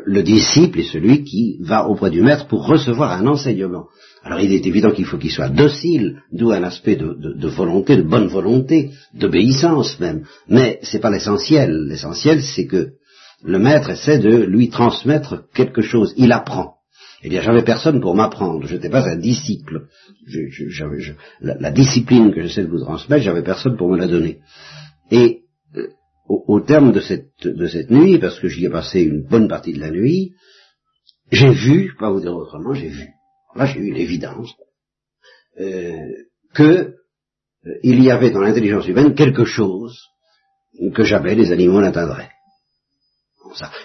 le 0.06 0.24
disciple 0.24 0.80
est 0.80 0.92
celui 0.92 1.24
qui 1.24 1.58
va 1.62 1.88
auprès 1.88 2.10
du 2.10 2.22
maître 2.22 2.48
pour 2.48 2.66
recevoir 2.66 3.12
un 3.12 3.28
enseignement. 3.28 3.88
Alors 4.24 4.40
il 4.40 4.54
est 4.54 4.66
évident 4.66 4.92
qu'il 4.92 5.06
faut 5.06 5.18
qu'il 5.18 5.32
soit 5.32 5.50
docile, 5.50 6.22
d'où 6.32 6.52
un 6.52 6.64
aspect 6.64 6.96
de, 6.96 7.48
volonté, 7.48 7.98
de 7.98 8.04
bonne 8.04 8.28
volonté, 8.28 8.92
d'obéissance 9.14 10.00
même. 10.00 10.26
Mais 10.48 10.80
c'est 10.84 11.00
pas 11.00 11.10
l'essentiel. 11.10 11.88
L'essentiel, 11.88 12.42
c'est 12.42 12.68
que 12.68 12.92
le 13.44 13.60
maître 13.60 13.90
essaie 13.90 14.20
de 14.20 14.44
lui 14.44 14.70
transmettre 14.70 15.44
quelque 15.54 15.82
chose. 15.82 16.14
Il 16.18 16.32
apprend. 16.32 16.76
Eh 17.24 17.30
bien, 17.30 17.42
j'avais 17.42 17.64
personne 17.64 18.00
pour 18.00 18.16
m'apprendre. 18.16 18.66
Je 18.66 18.76
n'étais 18.76 18.90
pas 18.90 19.08
un 19.08 19.18
disciple. 19.18 19.88
la, 21.42 21.72
discipline 21.72 22.34
que 22.34 22.42
j'essaie 22.42 22.64
de 22.64 22.70
vous 22.70 22.80
transmettre, 22.80 23.24
j'avais 23.24 23.44
personne 23.44 23.78
pour 23.78 23.90
me 23.90 23.98
la 23.98 24.08
donner. 24.08 24.40
Au, 26.28 26.62
terme 26.62 26.92
de 26.92 27.00
cette, 27.00 27.92
nuit, 27.92 28.18
parce 28.20 28.40
que 28.40 28.48
j'y 28.48 28.66
ai 28.66 28.70
passé 28.70 29.02
une 29.02 29.28
bonne 29.28 29.48
partie 29.48 29.74
de 29.74 29.80
la 29.80 29.92
nuit, 29.92 30.34
j'ai 31.32 31.52
vu, 31.52 31.94
pas 32.00 32.12
vous 32.12 32.22
dire 32.22 32.34
autrement, 32.34 32.74
j'ai 32.74 32.90
vu 32.90 33.08
là 33.56 33.66
j'ai 33.66 33.80
eu 33.80 33.94
l'évidence, 33.94 34.54
euh, 35.60 36.08
que 36.54 36.64
euh, 36.64 37.80
il 37.84 38.04
y 38.04 38.12
avait 38.12 38.32
dans 38.32 38.42
l'intelligence 38.42 38.88
humaine 38.88 39.16
quelque 39.16 39.46
chose 39.46 39.98
que 40.96 41.04
jamais 41.04 41.36
les 41.36 41.52
animaux 41.52 41.82
n'atteindraient. 41.82 42.32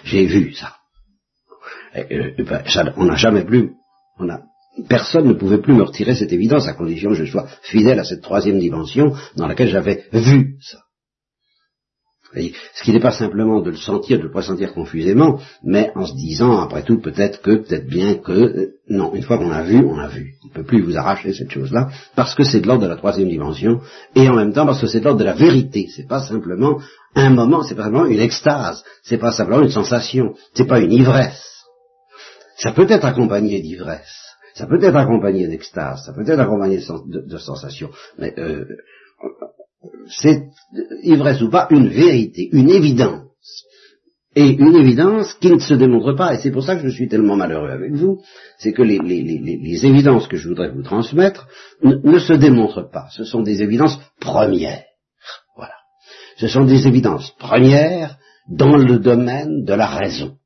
j'ai 0.03 0.25
vu 0.25 0.53
ça. 0.53 0.77
Euh, 1.95 2.31
ben, 2.37 2.63
ça 2.67 2.93
on 2.97 3.05
n'a 3.05 3.15
jamais 3.15 3.43
plus, 3.43 3.71
on 4.19 4.29
a, 4.29 4.41
personne 4.87 5.27
ne 5.27 5.33
pouvait 5.33 5.61
plus 5.61 5.73
me 5.73 5.83
retirer 5.83 6.15
cette 6.15 6.31
évidence 6.31 6.67
à 6.67 6.73
condition 6.73 7.09
que 7.09 7.15
je 7.15 7.25
sois 7.25 7.47
fidèle 7.63 7.99
à 7.99 8.03
cette 8.03 8.21
troisième 8.21 8.59
dimension 8.59 9.15
dans 9.35 9.47
laquelle 9.47 9.69
j'avais 9.69 10.05
vu 10.11 10.57
ça. 10.61 10.79
Ce 12.33 12.83
qui 12.83 12.91
n'est 12.91 12.99
pas 12.99 13.11
simplement 13.11 13.61
de 13.61 13.69
le 13.69 13.77
sentir, 13.77 14.17
de 14.17 14.23
le 14.23 14.31
pressentir 14.31 14.73
confusément, 14.73 15.39
mais 15.63 15.91
en 15.95 16.05
se 16.05 16.13
disant, 16.13 16.59
après 16.59 16.83
tout, 16.83 16.99
peut-être 16.99 17.41
que, 17.41 17.55
peut-être 17.55 17.87
bien 17.87 18.15
que, 18.15 18.31
euh, 18.31 18.73
non, 18.89 19.13
une 19.13 19.23
fois 19.23 19.37
qu'on 19.37 19.51
a 19.51 19.63
vu, 19.63 19.83
on 19.85 19.97
a 19.97 20.07
vu. 20.07 20.33
On 20.43 20.47
ne 20.47 20.53
peut 20.53 20.63
plus 20.63 20.81
vous 20.81 20.97
arracher 20.97 21.33
cette 21.33 21.51
chose-là, 21.51 21.89
parce 22.15 22.35
que 22.35 22.43
c'est 22.43 22.59
de 22.59 22.67
l'ordre 22.67 22.83
de 22.83 22.89
la 22.89 22.97
troisième 22.97 23.29
dimension, 23.29 23.79
et 24.15 24.27
en 24.27 24.35
même 24.35 24.53
temps 24.53 24.65
parce 24.65 24.81
que 24.81 24.87
c'est 24.87 24.99
de 24.99 25.05
l'ordre 25.05 25.19
de 25.19 25.25
la 25.25 25.33
vérité. 25.33 25.87
C'est 25.95 26.07
pas 26.07 26.21
simplement 26.21 26.79
un 27.15 27.29
moment, 27.29 27.63
c'est 27.63 27.75
pas 27.75 27.83
simplement 27.83 28.05
une 28.05 28.19
extase, 28.19 28.83
c'est 29.03 29.17
pas 29.17 29.31
simplement 29.31 29.63
une 29.63 29.69
sensation, 29.69 30.33
c'est 30.53 30.67
pas 30.67 30.79
une 30.79 30.91
ivresse. 30.91 31.63
Ça 32.57 32.71
peut 32.71 32.87
être 32.89 33.05
accompagné 33.05 33.61
d'ivresse, 33.61 34.35
ça 34.53 34.65
peut 34.65 34.83
être 34.83 34.95
accompagné 34.95 35.47
d'extase, 35.47 36.03
ça 36.05 36.13
peut 36.13 36.29
être 36.29 36.39
accompagné 36.39 36.77
de, 36.77 37.25
de, 37.25 37.37
sensation, 37.37 37.89
mais 38.17 38.33
euh, 38.37 38.65
c'est, 40.07 40.49
ivresse 41.03 41.41
ou 41.41 41.49
pas, 41.49 41.67
une 41.71 41.89
vérité, 41.89 42.49
une 42.51 42.69
évidence. 42.69 43.23
Et 44.35 44.49
une 44.49 44.75
évidence 44.75 45.33
qui 45.35 45.51
ne 45.51 45.57
se 45.57 45.73
démontre 45.73 46.13
pas, 46.13 46.35
et 46.35 46.37
c'est 46.37 46.51
pour 46.51 46.63
ça 46.63 46.75
que 46.75 46.83
je 46.83 46.93
suis 46.93 47.07
tellement 47.07 47.35
malheureux 47.35 47.71
avec 47.71 47.93
vous, 47.93 48.21
c'est 48.59 48.71
que 48.71 48.83
les, 48.83 49.85
évidences 49.85 50.27
que 50.27 50.37
je 50.37 50.47
voudrais 50.47 50.69
vous 50.69 50.83
transmettre 50.83 51.47
ne, 51.81 52.19
se 52.19 52.33
démontrent 52.33 52.87
pas. 52.91 53.07
Ce 53.09 53.23
sont 53.23 53.41
des 53.41 53.63
évidences 53.63 53.99
premières. 54.19 54.83
Voilà. 55.55 55.73
Ce 56.37 56.47
sont 56.47 56.65
des 56.65 56.87
évidences 56.87 57.31
premières 57.39 58.17
dans 58.47 58.77
le 58.77 58.99
domaine 58.99 59.63
de 59.63 59.73
la 59.73 59.87
raison. 59.87 60.37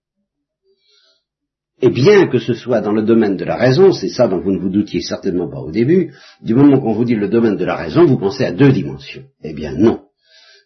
Et 1.82 1.90
bien 1.90 2.28
que 2.28 2.38
ce 2.38 2.54
soit 2.54 2.82
dans 2.82 2.92
le 2.92 3.02
domaine 3.02 3.38
de 3.38 3.46
la 3.46 3.56
raison, 3.56 3.92
c'est 3.92 4.10
ça 4.10 4.28
dont 4.28 4.40
vous 4.40 4.52
ne 4.52 4.60
vous 4.60 4.70
doutiez 4.70 5.02
certainement 5.02 5.50
pas 5.50 5.60
au 5.60 5.72
début, 5.72 6.14
du 6.42 6.54
moment 6.54 6.80
qu'on 6.80 6.94
vous 6.94 7.06
dit 7.06 7.16
le 7.16 7.28
domaine 7.28 7.58
de 7.58 7.66
la 7.66 7.76
raison, 7.76 8.06
vous 8.06 8.20
pensez 8.20 8.46
à 8.46 8.52
deux 8.52 8.72
dimensions. 8.72 9.24
Eh 9.44 9.54
bien 9.54 9.74
non. 9.76 10.04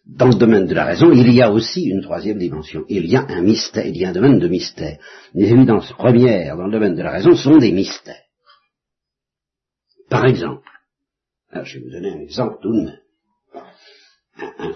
Dans 0.06 0.28
le 0.28 0.34
domaine 0.34 0.66
de 0.66 0.74
la 0.74 0.84
raison, 0.84 1.10
il 1.12 1.32
y 1.32 1.42
a 1.42 1.50
aussi 1.50 1.84
une 1.84 2.02
troisième 2.02 2.38
dimension. 2.38 2.84
Il 2.88 3.06
y 3.06 3.16
a 3.16 3.26
un 3.28 3.42
mystère, 3.42 3.86
il 3.86 3.96
y 3.96 4.04
a 4.04 4.10
un 4.10 4.12
domaine 4.12 4.38
de 4.38 4.46
mystère. 4.46 4.98
Les 5.34 5.50
évidences 5.50 5.92
premières 5.94 6.56
dans 6.56 6.66
le 6.66 6.72
domaine 6.72 6.94
de 6.94 7.02
la 7.02 7.12
raison 7.12 7.34
sont 7.34 7.56
des 7.56 7.72
mystères. 7.72 8.22
Par 10.08 10.26
exemple, 10.26 10.68
je 11.50 11.78
vais 11.78 11.84
vous 11.84 11.90
donner 11.90 12.10
un 12.10 12.20
exemple 12.20 12.58
tout 12.62 12.72
de 12.72 12.84
même. 12.84 13.00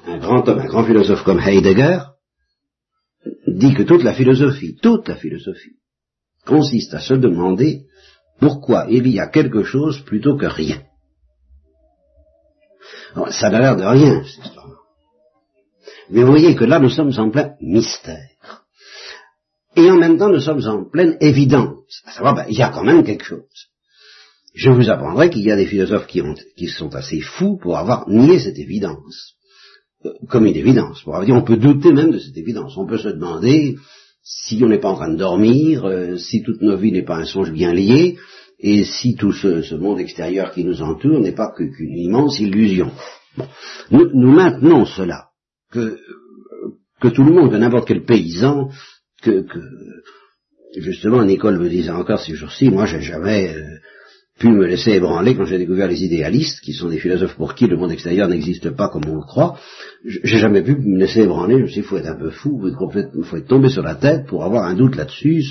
un 0.06 0.18
grand 0.18 0.48
homme, 0.48 0.58
un 0.58 0.66
grand 0.66 0.84
philosophe 0.84 1.22
comme 1.22 1.38
Heidegger 1.38 2.00
dit 3.46 3.74
que 3.74 3.82
toute 3.82 4.02
la 4.02 4.14
philosophie, 4.14 4.76
toute 4.82 5.06
la 5.06 5.16
philosophie, 5.16 5.76
consiste 6.46 6.94
à 6.94 7.00
se 7.00 7.14
demander 7.14 7.86
pourquoi 8.38 8.86
il 8.88 9.06
y 9.08 9.20
a 9.20 9.28
quelque 9.28 9.64
chose 9.64 10.00
plutôt 10.00 10.36
que 10.36 10.46
rien. 10.46 10.82
ça 13.30 13.50
n'a 13.50 13.60
l'air 13.60 13.76
de 13.76 13.84
rien, 13.84 14.22
cette 14.24 14.46
histoire. 14.46 14.70
Mais 16.10 16.22
vous 16.22 16.30
voyez 16.30 16.56
que 16.56 16.64
là, 16.64 16.78
nous 16.78 16.90
sommes 16.90 17.12
en 17.18 17.30
plein 17.30 17.54
mystère. 17.60 18.64
Et 19.76 19.90
en 19.90 19.96
même 19.96 20.18
temps, 20.18 20.30
nous 20.30 20.40
sommes 20.40 20.66
en 20.66 20.84
pleine 20.84 21.16
évidence. 21.20 22.02
À 22.06 22.12
savoir, 22.12 22.34
ben, 22.34 22.46
il 22.48 22.58
y 22.58 22.62
a 22.62 22.70
quand 22.70 22.82
même 22.82 23.04
quelque 23.04 23.24
chose. 23.24 23.68
Je 24.54 24.70
vous 24.70 24.90
apprendrai 24.90 25.30
qu'il 25.30 25.42
y 25.42 25.52
a 25.52 25.56
des 25.56 25.66
philosophes 25.66 26.08
qui, 26.08 26.20
ont, 26.22 26.34
qui 26.56 26.66
sont 26.66 26.94
assez 26.96 27.20
fous 27.20 27.56
pour 27.56 27.78
avoir 27.78 28.08
nié 28.08 28.40
cette 28.40 28.58
évidence. 28.58 29.36
Euh, 30.04 30.10
comme 30.28 30.46
une 30.46 30.56
évidence. 30.56 31.02
Pour 31.02 31.14
avoir 31.14 31.26
dit, 31.26 31.32
on 31.32 31.42
peut 31.42 31.56
douter 31.56 31.92
même 31.92 32.10
de 32.10 32.18
cette 32.18 32.36
évidence. 32.36 32.76
On 32.76 32.86
peut 32.86 32.98
se 32.98 33.08
demander, 33.08 33.76
si 34.22 34.60
on 34.62 34.68
n'est 34.68 34.78
pas 34.78 34.90
en 34.90 34.96
train 34.96 35.12
de 35.12 35.18
dormir, 35.18 35.84
euh, 35.84 36.16
si 36.16 36.42
toute 36.42 36.60
nos 36.62 36.76
vies 36.76 36.92
n'est 36.92 37.04
pas 37.04 37.16
un 37.16 37.24
songe 37.24 37.52
bien 37.52 37.72
lié, 37.72 38.18
et 38.58 38.84
si 38.84 39.16
tout 39.16 39.32
ce, 39.32 39.74
monde 39.74 40.00
extérieur 40.00 40.52
qui 40.52 40.64
nous 40.64 40.82
entoure 40.82 41.20
n'est 41.20 41.34
pas 41.34 41.52
qu'une 41.56 41.96
immense 41.96 42.38
illusion. 42.40 42.90
Nous, 43.90 44.32
maintenons 44.32 44.84
cela, 44.84 45.28
que, 45.70 45.98
que 47.00 47.08
tout 47.08 47.24
le 47.24 47.32
monde, 47.32 47.54
n'importe 47.54 47.88
quel 47.88 48.04
paysan, 48.04 48.68
que, 49.22 49.42
que 49.42 49.60
justement 50.76 51.24
Nicole 51.24 51.58
me 51.58 51.68
disait 51.68 51.90
encore 51.90 52.20
ces 52.20 52.34
jours-ci, 52.34 52.70
moi 52.70 52.86
j'ai 52.86 53.00
jamais 53.00 53.54
euh, 53.54 53.78
pu 54.40 54.48
me 54.48 54.66
laisser 54.66 54.92
ébranler 54.92 55.36
quand 55.36 55.44
j'ai 55.44 55.58
découvert 55.58 55.86
les 55.86 56.02
idéalistes, 56.02 56.60
qui 56.60 56.72
sont 56.72 56.88
des 56.88 56.98
philosophes 56.98 57.36
pour 57.36 57.54
qui 57.54 57.66
le 57.66 57.76
monde 57.76 57.92
extérieur 57.92 58.26
n'existe 58.26 58.70
pas 58.70 58.88
comme 58.88 59.04
on 59.06 59.16
le 59.16 59.20
croit. 59.20 59.58
J'ai 60.02 60.38
jamais 60.38 60.62
pu 60.62 60.76
me 60.76 60.98
laisser 60.98 61.20
ébranler. 61.20 61.58
Je 61.58 61.62
me 61.62 61.66
suis 61.66 61.82
dit, 61.82 61.86
faut 61.86 61.98
être 61.98 62.08
un 62.08 62.18
peu 62.18 62.30
fou, 62.30 62.58
il 62.66 63.24
faut 63.24 63.36
être 63.36 63.46
tombé 63.46 63.68
sur 63.68 63.82
la 63.82 63.94
tête 63.94 64.26
pour 64.26 64.42
avoir 64.42 64.64
un 64.64 64.74
doute 64.74 64.96
là-dessus. 64.96 65.44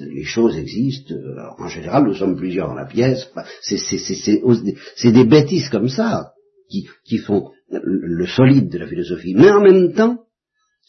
les 0.00 0.24
choses 0.24 0.58
existent. 0.58 1.14
en 1.56 1.68
général, 1.68 2.04
nous 2.04 2.14
sommes 2.14 2.36
plusieurs 2.36 2.66
dans 2.66 2.74
la 2.74 2.86
pièce. 2.86 3.30
C'est 3.62 5.12
des 5.12 5.24
bêtises 5.24 5.68
comme 5.68 5.88
ça 5.88 6.32
qui 6.68 7.18
font 7.18 7.52
le 7.70 8.26
solide 8.26 8.70
de 8.70 8.78
la 8.78 8.88
philosophie. 8.88 9.34
Mais 9.36 9.50
en 9.50 9.60
même 9.60 9.92
temps, 9.92 10.24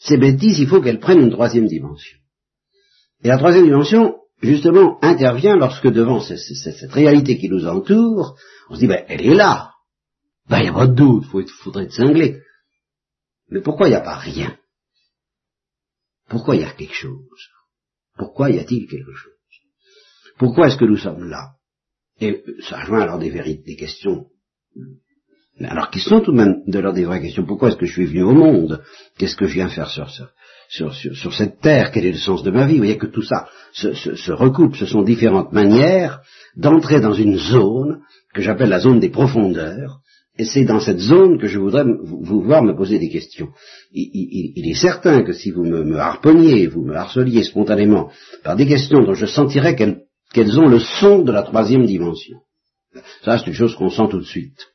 ces 0.00 0.16
bêtises, 0.16 0.58
il 0.58 0.66
faut 0.66 0.80
qu'elles 0.80 0.98
prennent 0.98 1.20
une 1.20 1.30
troisième 1.30 1.68
dimension. 1.68 2.18
Et 3.22 3.28
la 3.28 3.38
troisième 3.38 3.66
dimension, 3.66 4.16
justement, 4.42 4.98
intervient 5.02 5.56
lorsque 5.56 5.88
devant 5.88 6.20
cette, 6.20 6.92
réalité 6.92 7.38
qui 7.38 7.48
nous 7.48 7.66
entoure, 7.66 8.36
on 8.68 8.74
se 8.74 8.80
dit, 8.80 8.86
ben, 8.86 9.04
elle 9.08 9.24
est 9.24 9.34
là. 9.34 9.72
Ben, 10.48 10.58
il 10.58 10.62
n'y 10.62 10.68
a 10.68 10.72
pas 10.72 10.86
de 10.86 10.94
doute, 10.94 11.24
il 11.34 11.48
faudrait 11.48 11.84
être 11.84 11.92
cinglé. 11.92 12.40
Mais 13.48 13.60
pourquoi 13.60 13.88
il 13.88 13.90
n'y 13.90 13.96
a 13.96 14.00
pas 14.00 14.16
rien? 14.16 14.58
Pourquoi 16.28 16.56
il 16.56 16.62
y 16.62 16.64
a 16.64 16.72
quelque 16.72 16.94
chose? 16.94 17.48
Pourquoi 18.16 18.50
y 18.50 18.58
a-t-il 18.58 18.88
quelque 18.88 19.12
chose? 19.12 19.32
Pourquoi 20.38 20.68
est-ce 20.68 20.76
que 20.76 20.84
nous 20.84 20.96
sommes 20.96 21.28
là? 21.28 21.52
Et 22.20 22.42
ça 22.68 22.80
rejoint 22.80 23.02
alors 23.02 23.18
des, 23.18 23.30
vérités, 23.30 23.62
des 23.62 23.76
questions. 23.76 24.26
Alors 25.60 25.90
qu'ils 25.90 26.02
sont 26.02 26.20
tout 26.20 26.32
de 26.32 26.36
même 26.36 26.62
de 26.66 26.78
l'ordre 26.78 26.96
des 26.96 27.04
vraies 27.04 27.20
questions? 27.20 27.44
Pourquoi 27.44 27.68
est-ce 27.68 27.76
que 27.76 27.86
je 27.86 27.92
suis 27.92 28.06
venu 28.06 28.22
au 28.22 28.32
monde? 28.32 28.82
Qu'est-ce 29.18 29.36
que 29.36 29.46
je 29.46 29.54
viens 29.54 29.68
faire 29.68 29.90
sur, 29.90 30.08
sur, 30.72 31.34
cette 31.34 31.60
terre 31.60 31.90
Quel 31.92 32.06
est 32.06 32.12
le 32.12 32.18
sens 32.18 32.42
de 32.42 32.50
ma 32.50 32.66
vie? 32.66 32.74
Vous 32.74 32.78
voyez 32.78 32.98
que 32.98 33.06
tout 33.06 33.22
ça 33.22 33.48
se, 33.72 33.94
se 33.94 34.32
recoupe. 34.32 34.76
Ce 34.76 34.86
sont 34.86 35.02
différentes 35.02 35.52
manières 35.52 36.20
d'entrer 36.56 37.00
dans 37.00 37.12
une 37.12 37.36
zone 37.38 38.00
que 38.34 38.42
j'appelle 38.42 38.70
la 38.70 38.80
zone 38.80 39.00
des 39.00 39.10
profondeurs, 39.10 40.00
et 40.38 40.44
c'est 40.44 40.64
dans 40.64 40.80
cette 40.80 40.98
zone 40.98 41.38
que 41.38 41.46
je 41.46 41.58
voudrais 41.58 41.84
vous 41.84 42.40
voir 42.40 42.62
me 42.62 42.74
poser 42.74 42.98
des 42.98 43.10
questions. 43.10 43.48
Il, 43.92 44.66
est 44.66 44.80
certain 44.80 45.22
que 45.22 45.32
si 45.32 45.50
vous 45.50 45.64
me, 45.64 45.98
harponniez, 45.98 46.66
vous 46.66 46.82
me 46.82 46.94
harceliez 46.94 47.42
spontanément 47.42 48.10
par 48.42 48.56
des 48.56 48.66
questions 48.66 49.04
dont 49.04 49.14
je 49.14 49.26
sentirais 49.26 49.76
qu'elles 49.76 50.58
ont 50.58 50.68
le 50.68 50.78
son 50.78 51.22
de 51.22 51.32
la 51.32 51.42
troisième 51.42 51.84
dimension, 51.84 52.38
ça 53.22 53.38
c'est 53.38 53.48
une 53.48 53.52
chose 53.52 53.74
qu'on 53.74 53.90
sent 53.90 54.08
tout 54.10 54.20
de 54.20 54.24
suite, 54.24 54.68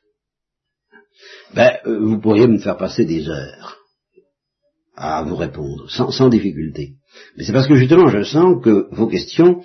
ben, 1.54 1.72
euh, 1.86 1.98
vous 1.98 2.20
pourriez 2.20 2.46
me 2.46 2.58
faire 2.58 2.76
passer 2.76 3.04
des 3.04 3.28
heures 3.28 3.77
à 4.98 5.22
vous 5.22 5.36
répondre, 5.36 5.88
sans, 5.88 6.28
difficulté. 6.28 6.94
Mais 7.36 7.44
c'est 7.44 7.52
parce 7.52 7.68
que 7.68 7.76
justement 7.76 8.08
je 8.08 8.22
sens 8.22 8.62
que 8.62 8.88
vos 8.90 9.06
questions 9.06 9.62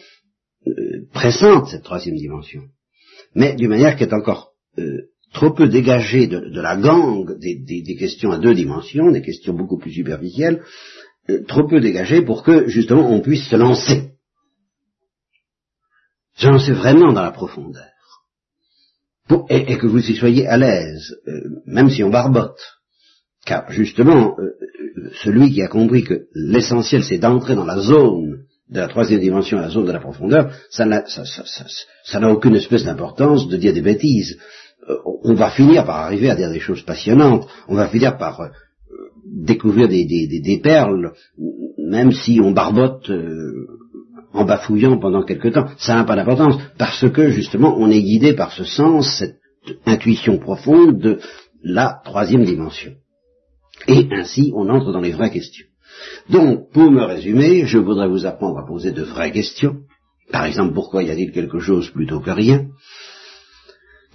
euh, 0.68 0.72
pressentent 1.12 1.68
cette 1.70 1.84
troisième 1.84 2.16
dimension, 2.16 2.62
mais 3.36 3.56
d'une 3.56 3.70
manière 3.70 3.96
qui 3.96 4.04
est 4.04 4.14
encore 4.14 4.52
euh, 4.78 5.10
trop 5.34 5.52
peu 5.52 5.68
dégagé 5.68 6.28
de, 6.28 6.62
la 6.62 6.78
gangue 6.78 7.38
des, 7.40 7.96
questions 7.98 8.32
à 8.32 8.38
deux 8.38 8.54
dimensions, 8.54 9.12
des 9.12 9.24
questions 9.24 9.54
beaucoup 9.54 9.80
plus 9.80 9.92
superficielles, 9.92 10.64
euh, 11.30 11.44
trop 11.48 11.68
peu 11.68 11.80
dégagé 11.82 12.22
pour 12.22 12.44
que 12.44 12.68
justement 12.68 13.12
on 13.12 13.22
puisse 13.22 13.50
se 13.50 13.56
lancer. 13.56 14.12
Se 16.36 16.48
lancer 16.48 16.74
vraiment 16.74 17.12
dans 17.12 17.24
la 17.24 17.32
profondeur. 17.32 17.90
et, 19.50 19.78
que 19.78 19.88
vous 19.88 20.12
y 20.12 20.16
soyez 20.16 20.46
à 20.48 20.58
l'aise, 20.58 21.16
euh, 21.28 21.62
même 21.66 21.90
si 21.90 22.04
on 22.04 22.10
barbote. 22.10 22.62
Car 23.46 23.72
justement, 23.72 24.36
euh, 24.40 24.54
celui 25.24 25.52
qui 25.52 25.62
a 25.62 25.68
compris 25.68 26.04
que 26.04 26.26
l'essentiel 26.34 27.04
c'est 27.04 27.18
d'entrer 27.18 27.56
dans 27.56 27.66
la 27.66 27.80
zone 27.80 28.44
de 28.70 28.80
la 28.80 28.88
troisième 28.88 29.20
dimension, 29.20 29.60
la 29.60 29.70
zone 29.70 29.86
de 29.86 29.92
la 29.92 30.00
profondeur, 30.00 30.52
ça 30.70 30.86
n'a 30.86 32.32
aucune 32.32 32.56
espèce 32.56 32.84
d'importance 32.84 33.48
de 33.48 33.58
dire 33.58 33.74
des 33.74 33.82
bêtises. 33.82 34.38
Euh, 34.90 34.98
on 35.24 35.34
va 35.34 35.50
finir 35.52 35.86
par 35.86 35.98
arriver 35.98 36.30
à 36.30 36.36
dire 36.36 36.50
des 36.50 36.60
choses 36.60 36.82
passionnantes, 36.82 37.48
on 37.68 37.76
va 37.76 37.88
finir 37.88 38.18
par 38.18 38.42
euh, 38.42 38.48
découvrir 39.26 39.88
des, 39.88 40.60
perles, 40.62 41.14
même 41.78 42.12
si 42.12 42.40
on 42.42 42.52
barbote 42.52 43.10
euh, 43.10 43.68
en 44.34 44.46
bafouillant 44.46 44.98
pendant 44.98 45.24
quelque 45.24 45.50
temps. 45.50 45.68
Ça 45.78 45.96
n'a 45.96 46.04
pas 46.04 46.16
d'importance, 46.16 46.60
parce 46.78 47.10
que 47.10 47.30
justement 47.30 47.76
on 47.78 47.90
est 47.90 48.02
guidé 48.02 48.34
par 48.34 48.52
ce 48.52 48.64
sens, 48.64 49.20
cette 49.20 49.38
intuition 49.86 50.40
profonde 50.40 51.00
de 51.00 51.20
la 51.64 52.02
troisième 52.04 52.44
dimension. 52.44 52.94
Et 53.88 54.08
ainsi 54.12 54.52
on 54.56 54.70
entre 54.70 54.92
dans 54.92 55.02
les 55.02 55.12
vraies 55.12 55.32
questions. 55.32 55.66
Donc, 56.30 56.72
pour 56.72 56.92
me 56.92 57.04
résumer, 57.04 57.66
je 57.66 57.78
voudrais 57.78 58.08
vous 58.08 58.26
apprendre 58.26 58.60
à 58.60 58.66
poser 58.66 58.92
de 58.92 59.04
vraies 59.04 59.32
questions. 59.32 59.82
Par 60.32 60.46
exemple, 60.46 60.74
pourquoi 60.74 61.04
y 61.04 61.12
a-t-il 61.12 61.32
quelque 61.32 61.60
chose 61.60 61.90
plutôt 61.90 62.20
que 62.20 62.32
rien? 62.32 62.68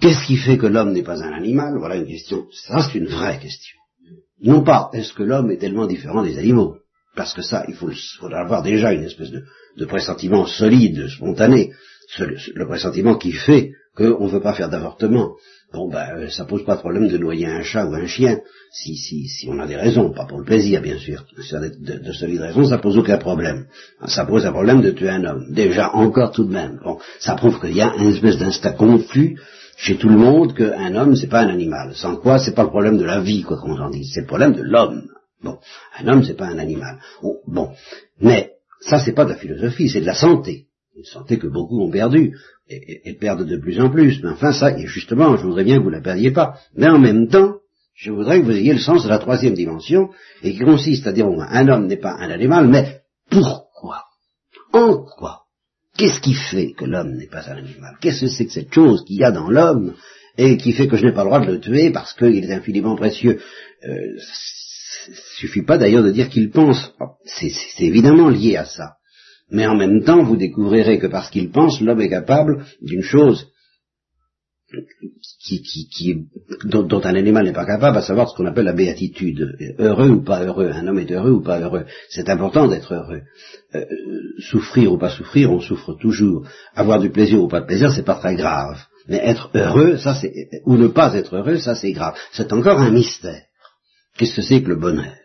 Qu'est-ce 0.01 0.25
qui 0.25 0.37
fait 0.37 0.57
que 0.57 0.67
l'homme 0.67 0.93
n'est 0.93 1.03
pas 1.03 1.21
un 1.23 1.33
animal? 1.33 1.77
Voilà 1.77 1.95
une 1.95 2.07
question. 2.07 2.47
Ça, 2.51 2.81
c'est 2.83 2.97
une 2.97 3.07
vraie 3.07 3.39
question. 3.39 3.79
Non 4.41 4.63
pas 4.63 4.89
est-ce 4.93 5.13
que 5.13 5.23
l'homme 5.23 5.51
est 5.51 5.57
tellement 5.57 5.85
différent 5.85 6.23
des 6.23 6.37
animaux, 6.37 6.77
parce 7.15 7.33
que 7.33 7.41
ça, 7.41 7.65
il 7.67 7.75
faut, 7.75 7.91
avoir 8.31 8.63
déjà 8.63 8.93
une 8.93 9.03
espèce 9.03 9.31
de, 9.31 9.85
pressentiment 9.85 10.45
solide, 10.45 11.07
spontané, 11.09 11.73
le, 12.19 12.65
pressentiment 12.65 13.17
qui 13.17 13.33
fait 13.33 13.71
qu'on 13.95 14.25
ne 14.25 14.31
veut 14.31 14.41
pas 14.41 14.53
faire 14.53 14.69
d'avortement. 14.69 15.35
Bon, 15.71 15.87
ben, 15.87 16.07
euh, 16.17 16.29
ça 16.29 16.45
pose 16.45 16.65
pas 16.65 16.75
de 16.75 16.79
problème 16.79 17.07
de 17.09 17.17
noyer 17.17 17.45
un 17.45 17.61
chat 17.61 17.85
ou 17.85 17.93
un 17.93 18.07
chien, 18.07 18.39
si, 18.71 18.95
si, 18.95 19.27
si 19.27 19.47
on 19.49 19.59
a 19.59 19.67
des 19.67 19.75
raisons, 19.75 20.11
pas 20.11 20.25
pour 20.25 20.39
le 20.39 20.43
plaisir, 20.43 20.81
bien 20.81 20.97
sûr. 20.97 21.23
De, 21.37 22.03
de, 22.03 22.11
solides 22.11 22.41
raisons, 22.41 22.65
ça 22.65 22.79
pose 22.79 22.97
aucun 22.97 23.17
problème. 23.17 23.67
Ça 24.07 24.25
pose 24.25 24.47
un 24.47 24.51
problème 24.51 24.81
de 24.81 24.89
tuer 24.89 25.09
un 25.09 25.23
homme. 25.25 25.53
Déjà, 25.53 25.93
encore 25.93 26.31
tout 26.31 26.43
de 26.43 26.51
même. 26.51 26.79
Bon, 26.83 26.97
ça 27.19 27.35
prouve 27.35 27.59
qu'il 27.59 27.75
y 27.75 27.81
a 27.81 27.93
une 27.97 28.09
espèce 28.09 28.37
d'instinct 28.37 28.73
confus 28.73 29.37
chez 29.77 29.97
tout 29.97 30.09
le 30.09 30.17
monde 30.17 30.55
qu'un 30.55 30.95
homme, 30.95 31.15
c'est 31.15 31.27
pas 31.27 31.41
un 31.41 31.49
animal. 31.49 31.93
Sans 31.93 32.15
quoi, 32.17 32.39
c'est 32.39 32.55
pas 32.55 32.63
le 32.63 32.69
problème 32.69 32.97
de 32.97 33.05
la 33.05 33.21
vie, 33.21 33.43
quoi 33.43 33.57
qu'on 33.57 33.79
en 33.79 33.91
dise. 33.91 34.11
C'est 34.13 34.21
le 34.21 34.27
problème 34.27 34.53
de 34.53 34.63
l'homme. 34.63 35.03
Bon, 35.43 35.59
un 35.99 36.07
homme, 36.07 36.23
c'est 36.23 36.35
pas 36.35 36.47
un 36.47 36.57
animal. 36.57 36.97
Bon, 37.47 37.69
mais 38.19 38.53
ça, 38.81 38.99
c'est 38.99 39.13
pas 39.13 39.25
de 39.25 39.29
la 39.29 39.37
philosophie, 39.37 39.87
c'est 39.87 40.01
de 40.01 40.05
la 40.05 40.15
santé. 40.15 40.65
Une 40.99 41.05
santé 41.05 41.39
que 41.39 41.47
beaucoup 41.47 41.81
ont 41.81 41.89
perdue 41.89 42.35
et, 42.67 43.13
perdent 43.13 43.47
de 43.47 43.55
plus 43.55 43.79
en 43.79 43.89
plus. 43.89 44.21
Mais 44.21 44.31
enfin, 44.31 44.51
ça, 44.51 44.77
et 44.77 44.85
justement, 44.85 45.37
je 45.37 45.43
voudrais 45.43 45.63
bien 45.63 45.77
que 45.77 45.83
vous 45.83 45.89
la 45.89 46.01
perdiez 46.01 46.31
pas. 46.31 46.59
Mais 46.75 46.89
en 46.89 46.99
même 46.99 47.29
temps, 47.29 47.59
je 47.95 48.11
voudrais 48.11 48.41
que 48.41 48.45
vous 48.45 48.51
ayez 48.51 48.73
le 48.73 48.79
sens 48.79 49.05
de 49.05 49.09
la 49.09 49.19
troisième 49.19 49.53
dimension, 49.53 50.09
et 50.43 50.51
qui 50.51 50.59
consiste 50.59 51.07
à 51.07 51.13
dire, 51.13 51.25
un 51.25 51.67
homme 51.69 51.87
n'est 51.87 51.95
pas 51.95 52.17
un 52.19 52.29
animal, 52.29 52.67
mais 52.67 52.99
pourquoi? 53.29 54.03
En 54.73 54.97
quoi? 54.97 55.43
Qu'est-ce 55.97 56.19
qui 56.19 56.33
fait 56.33 56.73
que 56.73 56.83
l'homme 56.83 57.15
n'est 57.15 57.29
pas 57.29 57.49
un 57.49 57.59
animal? 57.59 57.95
Qu'est-ce 58.01 58.25
que 58.25 58.27
c'est 58.27 58.47
que 58.47 58.51
cette 58.51 58.73
chose 58.73 59.05
qu'il 59.05 59.15
y 59.15 59.23
a 59.23 59.31
dans 59.31 59.49
l'homme 59.49 59.95
et 60.37 60.57
qui 60.57 60.73
fait 60.73 60.89
que 60.89 60.97
je 60.97 61.05
n'ai 61.05 61.13
pas 61.13 61.23
le 61.23 61.29
droit 61.29 61.45
de 61.45 61.53
le 61.53 61.61
tuer 61.61 61.91
parce 61.91 62.13
qu'il 62.13 62.43
est 62.43 62.53
infiniment 62.53 62.97
précieux? 62.97 63.39
Euh, 63.87 64.17
suffit 65.37 65.63
pas 65.63 65.77
d'ailleurs 65.77 66.03
de 66.03 66.11
dire 66.11 66.27
qu'il 66.27 66.51
pense. 66.51 66.93
C'est 67.23 67.53
évidemment 67.79 68.27
lié 68.27 68.57
à 68.57 68.65
ça. 68.65 68.98
Mais 69.51 69.65
en 69.65 69.75
même 69.75 70.03
temps, 70.03 70.23
vous 70.23 70.37
découvrirez 70.37 70.99
que 70.99 71.07
parce 71.07 71.29
qu'il 71.29 71.51
pense, 71.51 71.81
l'homme 71.81 72.01
est 72.01 72.09
capable 72.09 72.65
d'une 72.81 73.01
chose 73.01 73.47
qui, 75.43 75.89
qui, 75.89 76.27
dont, 76.65 77.01
un 77.03 77.15
animal 77.15 77.45
n'est 77.45 77.53
pas 77.53 77.65
capable, 77.65 77.97
à 77.97 78.01
savoir 78.01 78.29
ce 78.29 78.35
qu'on 78.35 78.45
appelle 78.45 78.65
la 78.65 78.73
béatitude. 78.73 79.55
Heureux 79.79 80.09
ou 80.09 80.23
pas 80.23 80.43
heureux, 80.43 80.69
un 80.71 80.87
homme 80.87 80.99
est 80.99 81.11
heureux 81.11 81.31
ou 81.31 81.41
pas 81.41 81.59
heureux. 81.59 81.85
C'est 82.09 82.29
important 82.29 82.67
d'être 82.67 82.93
heureux. 82.93 83.21
Euh, 83.73 83.85
souffrir 84.39 84.93
ou 84.93 84.97
pas 84.97 85.09
souffrir, 85.09 85.51
on 85.51 85.59
souffre 85.59 85.93
toujours. 85.93 86.45
Avoir 86.75 86.99
du 86.99 87.09
plaisir 87.09 87.41
ou 87.41 87.47
pas 87.47 87.61
de 87.61 87.65
plaisir, 87.65 87.91
c'est 87.91 88.05
pas 88.05 88.15
très 88.15 88.35
grave. 88.35 88.77
Mais 89.07 89.17
être 89.17 89.49
heureux, 89.55 89.97
ça 89.97 90.13
c'est, 90.13 90.31
ou 90.65 90.77
ne 90.77 90.87
pas 90.87 91.15
être 91.15 91.35
heureux, 91.35 91.57
ça 91.57 91.73
c'est 91.73 91.91
grave. 91.91 92.15
C'est 92.31 92.53
encore 92.53 92.79
un 92.79 92.91
mystère. 92.91 93.41
Qu'est-ce 94.17 94.35
que 94.35 94.41
c'est 94.43 94.61
que 94.61 94.69
le 94.69 94.75
bonheur? 94.75 95.15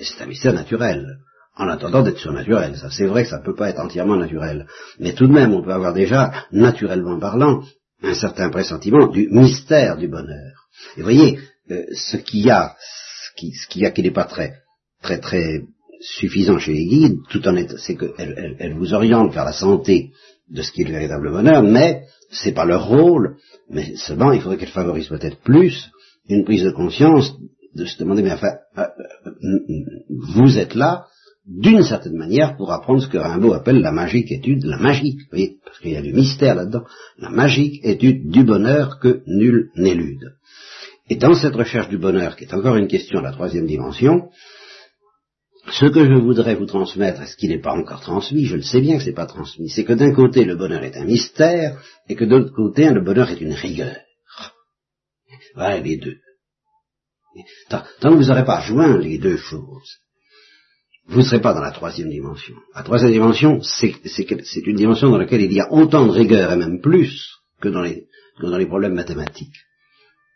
C'est 0.00 0.22
un 0.22 0.26
mystère 0.26 0.54
naturel 0.54 1.18
en 1.58 1.68
attendant 1.68 2.02
d'être 2.02 2.18
surnaturel. 2.18 2.76
Ça, 2.76 2.88
c'est 2.90 3.06
vrai 3.06 3.24
que 3.24 3.30
ça 3.30 3.38
ne 3.38 3.44
peut 3.44 3.54
pas 3.54 3.68
être 3.68 3.80
entièrement 3.80 4.16
naturel. 4.16 4.66
Mais 5.00 5.12
tout 5.12 5.26
de 5.26 5.32
même, 5.32 5.52
on 5.52 5.62
peut 5.62 5.72
avoir 5.72 5.92
déjà, 5.92 6.32
naturellement 6.52 7.18
parlant, 7.18 7.62
un 8.02 8.14
certain 8.14 8.48
pressentiment 8.48 9.08
du 9.08 9.28
mystère 9.30 9.96
du 9.96 10.08
bonheur. 10.08 10.68
Et 10.96 11.02
voyez, 11.02 11.40
euh, 11.70 11.84
ce 11.92 12.16
qu'il 12.16 12.46
y 12.46 12.50
a, 12.50 12.76
ce 13.36 13.68
qu'il 13.68 13.82
y 13.82 13.86
a 13.86 13.90
qui 13.90 14.02
n'est 14.02 14.12
pas 14.12 14.24
très, 14.24 14.54
très, 15.02 15.18
très 15.18 15.62
suffisant 16.00 16.58
chez 16.58 16.72
les 16.72 16.86
guides, 16.86 17.18
tout 17.28 17.46
en 17.48 17.56
est, 17.56 17.76
c'est 17.78 17.96
qu'elle 17.96 18.56
elle, 18.58 18.74
vous 18.74 18.94
oriente 18.94 19.32
vers 19.32 19.44
la 19.44 19.52
santé 19.52 20.12
de 20.48 20.62
ce 20.62 20.70
qui 20.70 20.82
est 20.82 20.84
le 20.84 20.92
véritable 20.92 21.30
bonheur, 21.30 21.62
mais 21.62 22.04
c'est 22.30 22.52
pas 22.52 22.64
leur 22.64 22.86
rôle, 22.86 23.36
mais 23.68 23.96
seulement 23.96 24.32
il 24.32 24.40
faudrait 24.40 24.58
qu'elle 24.58 24.68
favorise 24.68 25.08
peut-être 25.08 25.40
plus 25.40 25.90
une 26.28 26.44
prise 26.44 26.62
de 26.62 26.70
conscience 26.70 27.34
de 27.74 27.84
se 27.84 27.98
demander, 27.98 28.22
mais 28.22 28.32
enfin, 28.32 28.54
euh, 28.78 28.82
euh, 29.26 29.60
vous 30.08 30.56
êtes 30.56 30.74
là, 30.74 31.06
d'une 31.48 31.82
certaine 31.82 32.16
manière, 32.16 32.56
pour 32.56 32.70
apprendre 32.72 33.02
ce 33.02 33.08
que 33.08 33.16
Rimbaud 33.16 33.54
appelle 33.54 33.80
la 33.80 33.90
magique 33.90 34.30
étude, 34.30 34.64
la 34.64 34.76
magique, 34.76 35.20
vous 35.20 35.28
voyez, 35.30 35.56
parce 35.64 35.78
qu'il 35.78 35.92
y 35.92 35.96
a 35.96 36.02
du 36.02 36.12
mystère 36.12 36.54
là-dedans, 36.54 36.84
la 37.16 37.30
magique 37.30 37.80
étude 37.84 38.28
du 38.30 38.44
bonheur 38.44 38.98
que 39.00 39.22
nul 39.26 39.70
n'élude. 39.74 40.34
Et 41.08 41.16
dans 41.16 41.32
cette 41.32 41.54
recherche 41.54 41.88
du 41.88 41.96
bonheur, 41.96 42.36
qui 42.36 42.44
est 42.44 42.52
encore 42.52 42.76
une 42.76 42.86
question 42.86 43.20
de 43.20 43.24
la 43.24 43.32
troisième 43.32 43.66
dimension, 43.66 44.28
ce 45.70 45.86
que 45.86 46.04
je 46.04 46.14
voudrais 46.14 46.54
vous 46.54 46.66
transmettre, 46.66 47.22
et 47.22 47.26
ce 47.26 47.36
qui 47.36 47.48
n'est 47.48 47.60
pas 47.60 47.72
encore 47.72 48.02
transmis, 48.02 48.44
je 48.44 48.56
le 48.56 48.62
sais 48.62 48.82
bien 48.82 48.98
que 48.98 49.02
ce 49.02 49.08
n'est 49.08 49.14
pas 49.14 49.26
transmis, 49.26 49.70
c'est 49.70 49.84
que 49.84 49.94
d'un 49.94 50.12
côté 50.12 50.44
le 50.44 50.54
bonheur 50.54 50.82
est 50.82 50.98
un 50.98 51.06
mystère, 51.06 51.80
et 52.10 52.14
que 52.14 52.26
de 52.26 52.36
l'autre 52.36 52.54
côté 52.54 52.90
le 52.90 53.02
bonheur 53.02 53.30
est 53.30 53.40
une 53.40 53.54
rigueur. 53.54 53.96
Voilà 55.54 55.80
les 55.80 55.96
deux. 55.96 56.18
Tant 57.70 57.82
que 58.02 58.16
vous 58.16 58.24
n'aurez 58.24 58.44
pas 58.44 58.60
joint 58.60 58.98
les 58.98 59.16
deux 59.18 59.36
choses, 59.38 59.98
vous 61.08 61.20
ne 61.20 61.24
serez 61.24 61.40
pas 61.40 61.54
dans 61.54 61.62
la 61.62 61.70
troisième 61.70 62.10
dimension. 62.10 62.54
La 62.74 62.82
troisième 62.82 63.12
dimension, 63.12 63.60
c'est 63.62 64.66
une 64.66 64.76
dimension 64.76 65.08
dans 65.08 65.16
laquelle 65.16 65.40
il 65.40 65.52
y 65.52 65.60
a 65.60 65.72
autant 65.72 66.06
de 66.06 66.10
rigueur 66.10 66.52
et 66.52 66.56
même 66.56 66.80
plus 66.82 67.26
que 67.62 67.68
dans 67.68 67.80
les, 67.80 68.66
problèmes 68.66 68.94
mathématiques. 68.94 69.56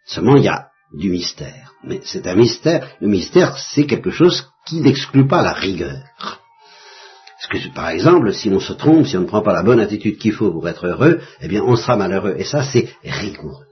Seulement, 0.07 0.37
il 0.37 0.45
y 0.45 0.49
a 0.49 0.69
du 0.95 1.11
mystère. 1.11 1.73
Mais 1.85 2.01
c'est 2.05 2.27
un 2.27 2.35
mystère. 2.35 2.89
Le 3.01 3.09
mystère, 3.09 3.57
c'est 3.59 3.87
quelque 3.87 4.11
chose 4.11 4.49
qui 4.67 4.81
n'exclut 4.81 5.27
pas 5.27 5.43
la 5.43 5.53
rigueur. 5.53 6.03
Parce 6.19 7.65
que, 7.65 7.75
par 7.75 7.91
exemple, 7.91 8.33
si 8.33 8.49
on 8.49 8.61
se 8.61 8.73
trompe, 8.73 9.07
si 9.07 9.17
on 9.17 9.23
ne 9.23 9.27
prend 9.27 9.43
pas 9.43 9.53
la 9.53 9.63
bonne 9.63 9.81
attitude 9.81 10.17
qu'il 10.17 10.33
faut 10.33 10.51
pour 10.51 10.67
être 10.69 10.87
heureux, 10.87 11.21
eh 11.43 11.49
bien, 11.49 11.63
on 11.63 11.77
sera 11.77 11.97
malheureux. 11.97 12.35
Et 12.39 12.45
ça, 12.45 12.63
c'est 12.63 12.89
rigoureux. 13.05 13.67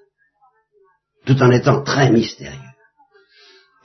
Tout 1.25 1.41
en 1.43 1.51
étant 1.51 1.83
très 1.83 2.11
mystérieux. 2.11 2.70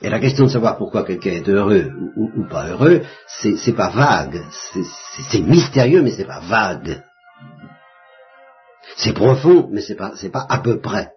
Et 0.02 0.10
la 0.10 0.20
question 0.20 0.44
de 0.44 0.50
savoir 0.50 0.76
pourquoi 0.76 1.04
quelqu'un 1.04 1.30
est 1.30 1.48
heureux 1.48 1.90
ou, 2.16 2.46
pas 2.48 2.68
heureux, 2.68 3.02
c'est 3.26 3.74
pas 3.74 3.90
vague. 3.90 4.42
C'est 5.30 5.40
mystérieux, 5.40 6.02
mais 6.02 6.10
c'est 6.10 6.26
pas 6.26 6.40
vague. 6.40 7.02
C'est 8.96 9.14
profond, 9.14 9.68
mais 9.72 9.80
c'est 9.80 9.94
pas, 9.94 10.14
pas 10.32 10.46
à 10.48 10.58
peu 10.58 10.80
près. 10.80 11.12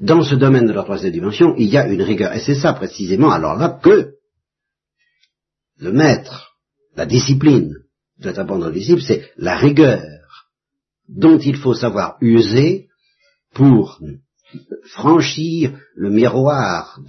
dans 0.00 0.22
ce 0.22 0.34
domaine 0.34 0.66
de 0.66 0.72
la 0.72 0.82
troisième 0.82 1.12
dimension, 1.12 1.54
il 1.56 1.68
y 1.68 1.78
a 1.78 1.86
une 1.86 2.02
rigueur. 2.02 2.32
Et 2.32 2.40
c'est 2.40 2.54
ça 2.54 2.72
précisément, 2.72 3.30
alors 3.30 3.56
là, 3.56 3.78
que 3.82 4.14
le 5.78 5.92
maître, 5.92 6.56
la 6.96 7.06
discipline 7.06 7.74
doit 8.18 8.38
apprendre 8.38 8.68
au 8.68 8.70
disciple, 8.70 9.02
c'est 9.02 9.30
la 9.36 9.56
rigueur 9.56 10.02
dont 11.08 11.38
il 11.38 11.56
faut 11.56 11.74
savoir 11.74 12.16
user 12.20 12.88
pour 13.54 14.00
franchir 14.84 15.78
le 15.94 16.10
miroir 16.10 17.00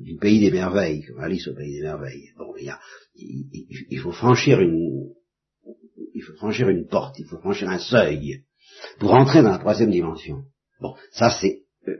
du 0.00 0.16
pays 0.16 0.40
des 0.40 0.50
merveilles, 0.50 1.04
comme 1.04 1.20
Alice 1.20 1.48
au 1.48 1.54
pays 1.54 1.74
des 1.74 1.82
merveilles. 1.82 2.30
Bon, 2.36 2.54
il, 2.56 3.46
il, 3.90 3.98
faut 3.98 4.12
franchir 4.12 4.60
une, 4.60 5.10
il 6.14 6.22
faut 6.22 6.34
franchir 6.34 6.68
une 6.68 6.86
porte, 6.86 7.18
il 7.18 7.26
faut 7.26 7.38
franchir 7.38 7.68
un 7.68 7.78
seuil 7.78 8.44
pour 8.98 9.12
entrer 9.14 9.42
dans 9.42 9.50
la 9.50 9.58
troisième 9.58 9.90
dimension. 9.90 10.42
Bon, 10.80 10.94
ça 11.10 11.30
c'est, 11.30 11.62
euh, 11.88 11.94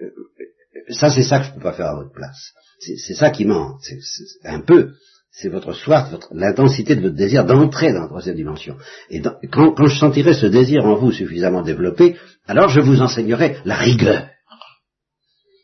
ça 0.90 1.11
c'est 1.11 1.22
ça 1.22 1.38
que 1.38 1.46
je 1.46 1.51
ne 1.51 1.55
peux 1.57 1.62
pas 1.62 1.72
faire 1.72 1.87
à 1.87 1.96
votre 1.96 2.12
place. 2.12 2.53
C'est 2.79 3.14
ça 3.14 3.31
qui 3.31 3.44
manque. 3.44 3.81
C'est 3.83 4.48
un 4.48 4.61
peu, 4.61 4.90
c'est 5.31 5.48
votre 5.48 5.72
soif, 5.72 6.12
l'intensité 6.33 6.96
de 6.96 7.01
votre 7.01 7.14
désir 7.14 7.44
d'entrer 7.44 7.92
dans 7.92 8.03
la 8.03 8.09
troisième 8.09 8.37
dimension. 8.37 8.77
Et 9.09 9.22
quand 9.51 9.87
je 9.87 9.98
sentirai 9.98 10.35
ce 10.35 10.46
désir 10.46 10.85
en 10.85 10.96
vous 10.96 11.12
suffisamment 11.12 11.62
développé, 11.62 12.16
alors 12.46 12.68
je 12.68 12.81
vous 12.81 13.01
enseignerai 13.01 13.59
la 13.64 13.77
rigueur. 13.77 14.29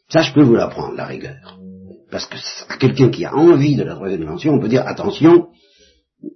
Ça, 0.08 0.22
je 0.22 0.32
peux 0.32 0.42
vous 0.42 0.54
l'apprendre, 0.54 0.96
la 0.96 1.06
rigueur. 1.06 1.58
Parce 2.10 2.26
que 2.26 2.36
à 2.68 2.76
quelqu'un 2.78 3.10
qui 3.10 3.24
a 3.26 3.34
envie 3.34 3.76
de 3.76 3.82
la 3.82 3.94
troisième 3.94 4.20
dimension, 4.20 4.54
on 4.54 4.60
peut 4.60 4.68
dire 4.68 4.86
attention, 4.86 5.48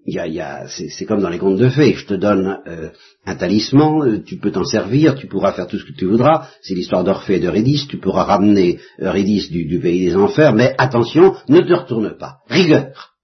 y 0.06 0.18
a, 0.18 0.26
y 0.26 0.40
a, 0.40 0.66
c'est 0.68 1.06
comme 1.06 1.22
dans 1.22 1.30
les 1.30 1.38
contes 1.38 1.56
de 1.56 1.70
fées, 1.70 1.94
je 1.94 2.06
te 2.06 2.14
donne 2.14 2.60
euh, 2.66 2.90
un 3.24 3.34
talisman, 3.34 4.02
euh, 4.02 4.22
tu 4.22 4.36
peux 4.36 4.52
t'en 4.52 4.64
servir, 4.64 5.14
tu 5.14 5.26
pourras 5.26 5.52
faire 5.54 5.66
tout 5.66 5.78
ce 5.78 5.84
que 5.84 5.96
tu 5.96 6.04
voudras, 6.04 6.48
c'est 6.60 6.74
l'histoire 6.74 7.02
d'Orphée 7.02 7.36
et 7.36 7.40
d'Eurydice, 7.40 7.88
tu 7.88 7.98
pourras 7.98 8.24
ramener 8.24 8.78
Eurydice 9.00 9.50
du, 9.50 9.64
du, 9.64 9.80
pays 9.80 10.04
des 10.04 10.16
enfers, 10.16 10.52
mais 10.52 10.74
attention, 10.76 11.34
ne 11.48 11.60
te 11.60 11.72
retourne 11.72 12.16
pas, 12.18 12.40
rigueur. 12.48 13.14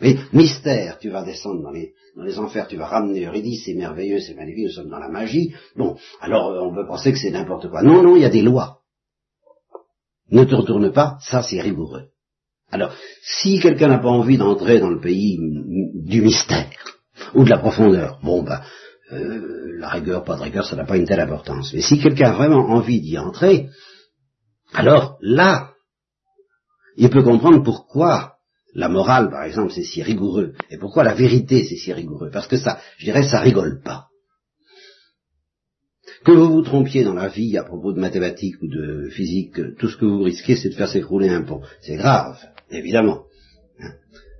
Mais 0.00 0.16
mystère, 0.32 0.98
tu 0.98 1.10
vas 1.10 1.24
descendre 1.24 1.62
dans 1.62 1.70
les, 1.70 1.94
dans 2.16 2.24
les 2.24 2.38
enfers, 2.38 2.68
tu 2.68 2.76
vas 2.76 2.86
ramener 2.86 3.26
Eurydice, 3.26 3.64
c'est 3.66 3.74
merveilleux, 3.74 4.20
c'est 4.20 4.34
magnifique, 4.34 4.66
nous 4.66 4.70
sommes 4.70 4.90
dans 4.90 4.98
la 4.98 5.08
magie. 5.08 5.52
Bon, 5.76 5.96
alors 6.20 6.50
euh, 6.50 6.60
on 6.62 6.72
peut 6.72 6.86
penser 6.86 7.12
que 7.12 7.18
c'est 7.18 7.30
n'importe 7.30 7.68
quoi. 7.68 7.82
Non, 7.82 8.02
non, 8.02 8.14
il 8.14 8.22
y 8.22 8.26
a 8.26 8.30
des 8.30 8.42
lois 8.42 8.83
ne 10.30 10.44
te 10.44 10.54
retourne 10.54 10.92
pas, 10.92 11.18
ça 11.20 11.42
c'est 11.42 11.60
rigoureux. 11.60 12.08
Alors, 12.70 12.92
si 13.22 13.60
quelqu'un 13.60 13.88
n'a 13.88 13.98
pas 13.98 14.08
envie 14.08 14.36
d'entrer 14.36 14.80
dans 14.80 14.90
le 14.90 15.00
pays 15.00 15.38
du 15.94 16.22
mystère 16.22 16.70
ou 17.34 17.44
de 17.44 17.50
la 17.50 17.58
profondeur, 17.58 18.18
bon 18.22 18.42
ben, 18.42 18.60
euh, 19.12 19.78
la 19.78 19.88
rigueur, 19.88 20.24
pas 20.24 20.36
de 20.36 20.42
rigueur, 20.42 20.66
ça 20.66 20.76
n'a 20.76 20.84
pas 20.84 20.96
une 20.96 21.06
telle 21.06 21.20
importance. 21.20 21.72
Mais 21.72 21.82
si 21.82 22.00
quelqu'un 22.00 22.30
a 22.30 22.34
vraiment 22.34 22.68
envie 22.70 23.00
d'y 23.00 23.18
entrer, 23.18 23.68
alors 24.72 25.18
là, 25.20 25.70
il 26.96 27.10
peut 27.10 27.22
comprendre 27.22 27.62
pourquoi 27.62 28.34
la 28.74 28.88
morale, 28.88 29.30
par 29.30 29.44
exemple, 29.44 29.72
c'est 29.72 29.84
si 29.84 30.02
rigoureux, 30.02 30.54
et 30.70 30.78
pourquoi 30.78 31.04
la 31.04 31.14
vérité, 31.14 31.64
c'est 31.64 31.76
si 31.76 31.92
rigoureux. 31.92 32.30
Parce 32.32 32.48
que 32.48 32.56
ça, 32.56 32.80
je 32.98 33.04
dirais, 33.04 33.22
ça 33.22 33.40
rigole 33.40 33.80
pas. 33.84 34.08
Que 36.24 36.32
vous 36.32 36.50
vous 36.50 36.62
trompiez 36.62 37.04
dans 37.04 37.14
la 37.14 37.28
vie 37.28 37.58
à 37.58 37.64
propos 37.64 37.92
de 37.92 38.00
mathématiques 38.00 38.60
ou 38.62 38.66
de 38.66 39.08
physique, 39.10 39.60
tout 39.78 39.88
ce 39.88 39.98
que 39.98 40.06
vous 40.06 40.22
risquez, 40.22 40.56
c'est 40.56 40.70
de 40.70 40.74
faire 40.74 40.88
s'écrouler 40.88 41.28
un 41.28 41.42
pont. 41.42 41.60
C'est 41.82 41.96
grave, 41.96 42.38
évidemment. 42.70 43.24
Hein. 43.78 43.92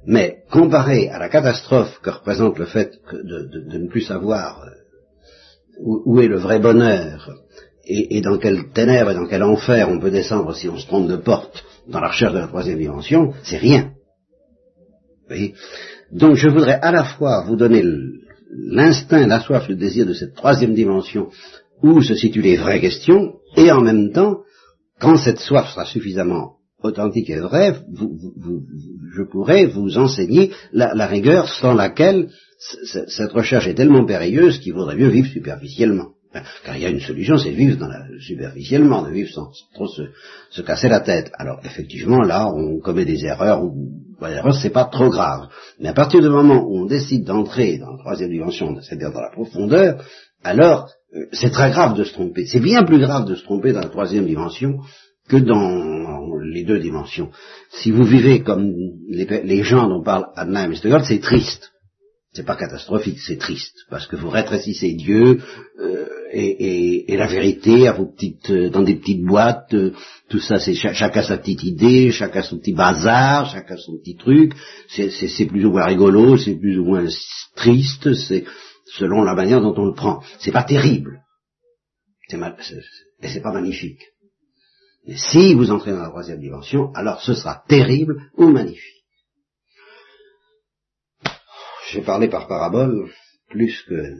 Mais 0.06 0.38
comparé 0.50 1.08
à 1.10 1.18
la 1.18 1.28
catastrophe 1.28 2.00
que 2.02 2.08
représente 2.08 2.58
le 2.58 2.64
fait 2.64 2.98
de, 3.12 3.78
ne 3.78 3.88
plus 3.88 4.00
savoir 4.00 4.64
euh, 4.64 4.70
où, 5.78 6.20
est 6.20 6.28
le 6.28 6.38
vrai 6.38 6.58
bonheur 6.58 7.30
et, 7.86 8.22
dans 8.22 8.38
quel 8.38 8.70
ténèbres 8.72 9.10
et 9.10 9.14
dans 9.14 9.26
quel 9.26 9.42
enfer 9.42 9.86
on 9.90 10.00
peut 10.00 10.10
descendre 10.10 10.54
si 10.54 10.70
on 10.70 10.78
se 10.78 10.86
trompe 10.86 11.08
de 11.08 11.16
porte 11.16 11.64
dans 11.86 12.00
la 12.00 12.08
recherche 12.08 12.32
de 12.32 12.38
la 12.38 12.46
troisième 12.46 12.78
dimension, 12.78 13.34
c'est 13.42 13.58
rien. 13.58 13.92
Donc 16.10 16.36
je 16.36 16.48
voudrais 16.48 16.80
à 16.80 16.92
la 16.92 17.04
fois 17.04 17.44
vous 17.46 17.56
donner 17.56 17.84
l'instinct, 18.50 19.26
la 19.26 19.40
soif, 19.40 19.68
le 19.68 19.74
désir 19.74 20.06
de 20.06 20.14
cette 20.14 20.34
troisième 20.34 20.74
dimension 20.74 21.28
où 21.82 22.02
se 22.02 22.14
situent 22.14 22.42
les 22.42 22.56
vraies 22.56 22.80
questions, 22.80 23.34
et 23.56 23.70
en 23.70 23.80
même 23.80 24.12
temps, 24.12 24.40
quand 25.00 25.16
cette 25.16 25.40
soif 25.40 25.68
sera 25.70 25.84
suffisamment 25.84 26.56
authentique 26.82 27.30
et 27.30 27.40
vraie, 27.40 27.74
je 29.16 29.22
pourrai 29.22 29.66
vous 29.66 29.96
enseigner 29.96 30.50
la, 30.72 31.06
rigueur 31.06 31.48
sans 31.48 31.74
laquelle 31.74 32.30
cette 32.58 33.32
recherche 33.32 33.66
est 33.66 33.74
tellement 33.74 34.04
périlleuse 34.04 34.58
qu'il 34.58 34.74
vaudrait 34.74 34.96
mieux 34.96 35.08
vivre 35.08 35.28
superficiellement. 35.28 36.13
Car 36.64 36.76
il 36.76 36.82
y 36.82 36.86
a 36.86 36.90
une 36.90 37.00
solution, 37.00 37.36
c'est 37.36 37.50
vivre 37.50 37.78
dans 37.78 37.88
la, 37.88 38.04
superficiellement, 38.20 39.02
de 39.02 39.10
vivre 39.10 39.30
sans, 39.30 39.50
trop 39.74 39.86
se, 39.86 40.62
casser 40.62 40.88
la 40.88 41.00
tête. 41.00 41.30
Alors 41.38 41.60
effectivement, 41.64 42.22
là, 42.22 42.50
on 42.52 42.80
commet 42.80 43.04
des 43.04 43.24
erreurs, 43.24 43.62
ou 43.64 43.72
des 44.20 44.32
erreurs, 44.32 44.54
c'est 44.54 44.70
pas 44.70 44.84
trop 44.84 45.10
grave. 45.10 45.48
Mais 45.80 45.88
à 45.88 45.94
partir 45.94 46.20
du 46.20 46.28
moment 46.28 46.64
où 46.66 46.82
on 46.82 46.86
décide 46.86 47.24
d'entrer 47.24 47.78
dans 47.78 47.92
la 47.92 47.98
troisième 47.98 48.30
dimension, 48.30 48.76
c'est-à-dire 48.80 49.12
dans 49.12 49.20
la 49.20 49.30
profondeur, 49.30 50.04
alors 50.42 50.88
euh, 51.14 51.26
c'est 51.32 51.50
très 51.50 51.70
grave 51.70 51.96
de 51.96 52.04
se 52.04 52.12
tromper. 52.12 52.46
C'est 52.46 52.60
bien 52.60 52.84
plus 52.84 52.98
grave 52.98 53.26
de 53.26 53.34
se 53.34 53.44
tromper 53.44 53.72
dans 53.72 53.80
la 53.80 53.88
troisième 53.88 54.26
dimension 54.26 54.78
que 55.28 55.36
dans 55.36 56.30
les 56.42 56.64
deux 56.64 56.78
dimensions. 56.78 57.30
Si 57.70 57.90
vous 57.90 58.04
vivez 58.04 58.42
comme 58.42 58.72
les, 59.08 59.62
gens 59.62 59.88
dont 59.88 60.02
parle 60.02 60.26
Anna 60.36 60.68
et 60.68 61.04
c'est 61.04 61.20
triste. 61.20 61.73
C'est 62.34 62.44
pas 62.44 62.56
catastrophique, 62.56 63.20
c'est 63.20 63.38
triste, 63.38 63.86
parce 63.88 64.08
que 64.08 64.16
vous 64.16 64.28
rétrécissez 64.28 64.94
Dieu 64.94 65.40
euh, 65.78 66.08
et, 66.32 67.16
la 67.16 67.28
vérité 67.28 67.86
à 67.86 67.92
vos 67.92 68.06
petites, 68.06 68.50
euh, 68.50 68.70
dans 68.70 68.82
des 68.82 68.96
petites 68.96 69.24
boîtes. 69.24 69.72
tout 70.28 70.40
ça, 70.40 70.58
c'est 70.58 70.74
chacun 70.74 71.22
sa 71.22 71.38
petite 71.38 71.62
idée, 71.62 72.10
chacun 72.10 72.42
son 72.42 72.58
petit 72.58 72.72
bazar, 72.72 73.48
chacun 73.50 73.76
son 73.76 73.98
petit 73.98 74.16
truc. 74.16 74.52
C'est 74.88 75.46
plus 75.46 75.64
ou 75.64 75.70
moins 75.70 75.84
rigolo, 75.84 76.36
c'est 76.36 76.56
plus 76.56 76.76
ou 76.76 76.84
moins 76.84 77.06
triste. 77.54 78.12
C'est 78.14 78.44
selon 78.86 79.22
la 79.22 79.34
manière 79.34 79.60
dont 79.60 79.74
on 79.76 79.86
le 79.86 79.94
prend. 79.94 80.20
C'est 80.40 80.50
pas 80.50 80.64
terrible. 80.64 81.20
C'est 82.28 82.38
et 83.22 83.28
c'est 83.28 83.42
pas 83.42 83.52
magnifique. 83.52 84.02
Mais 85.06 85.16
si 85.16 85.54
vous 85.54 85.70
entrez 85.70 85.92
dans 85.92 86.02
la 86.02 86.08
troisième 86.08 86.40
dimension, 86.40 86.90
alors 86.94 87.20
ce 87.20 87.34
sera 87.34 87.62
terrible 87.68 88.16
ou 88.36 88.48
magnifique. 88.48 88.93
J'ai 91.94 92.02
parlé 92.02 92.26
par 92.26 92.48
parabole 92.48 93.08
plus 93.50 93.82
que 93.82 94.16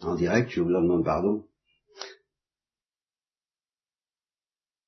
en 0.00 0.14
direct, 0.14 0.50
je 0.52 0.62
vous 0.62 0.74
en 0.74 0.80
demande 0.80 1.04
pardon. 1.04 1.44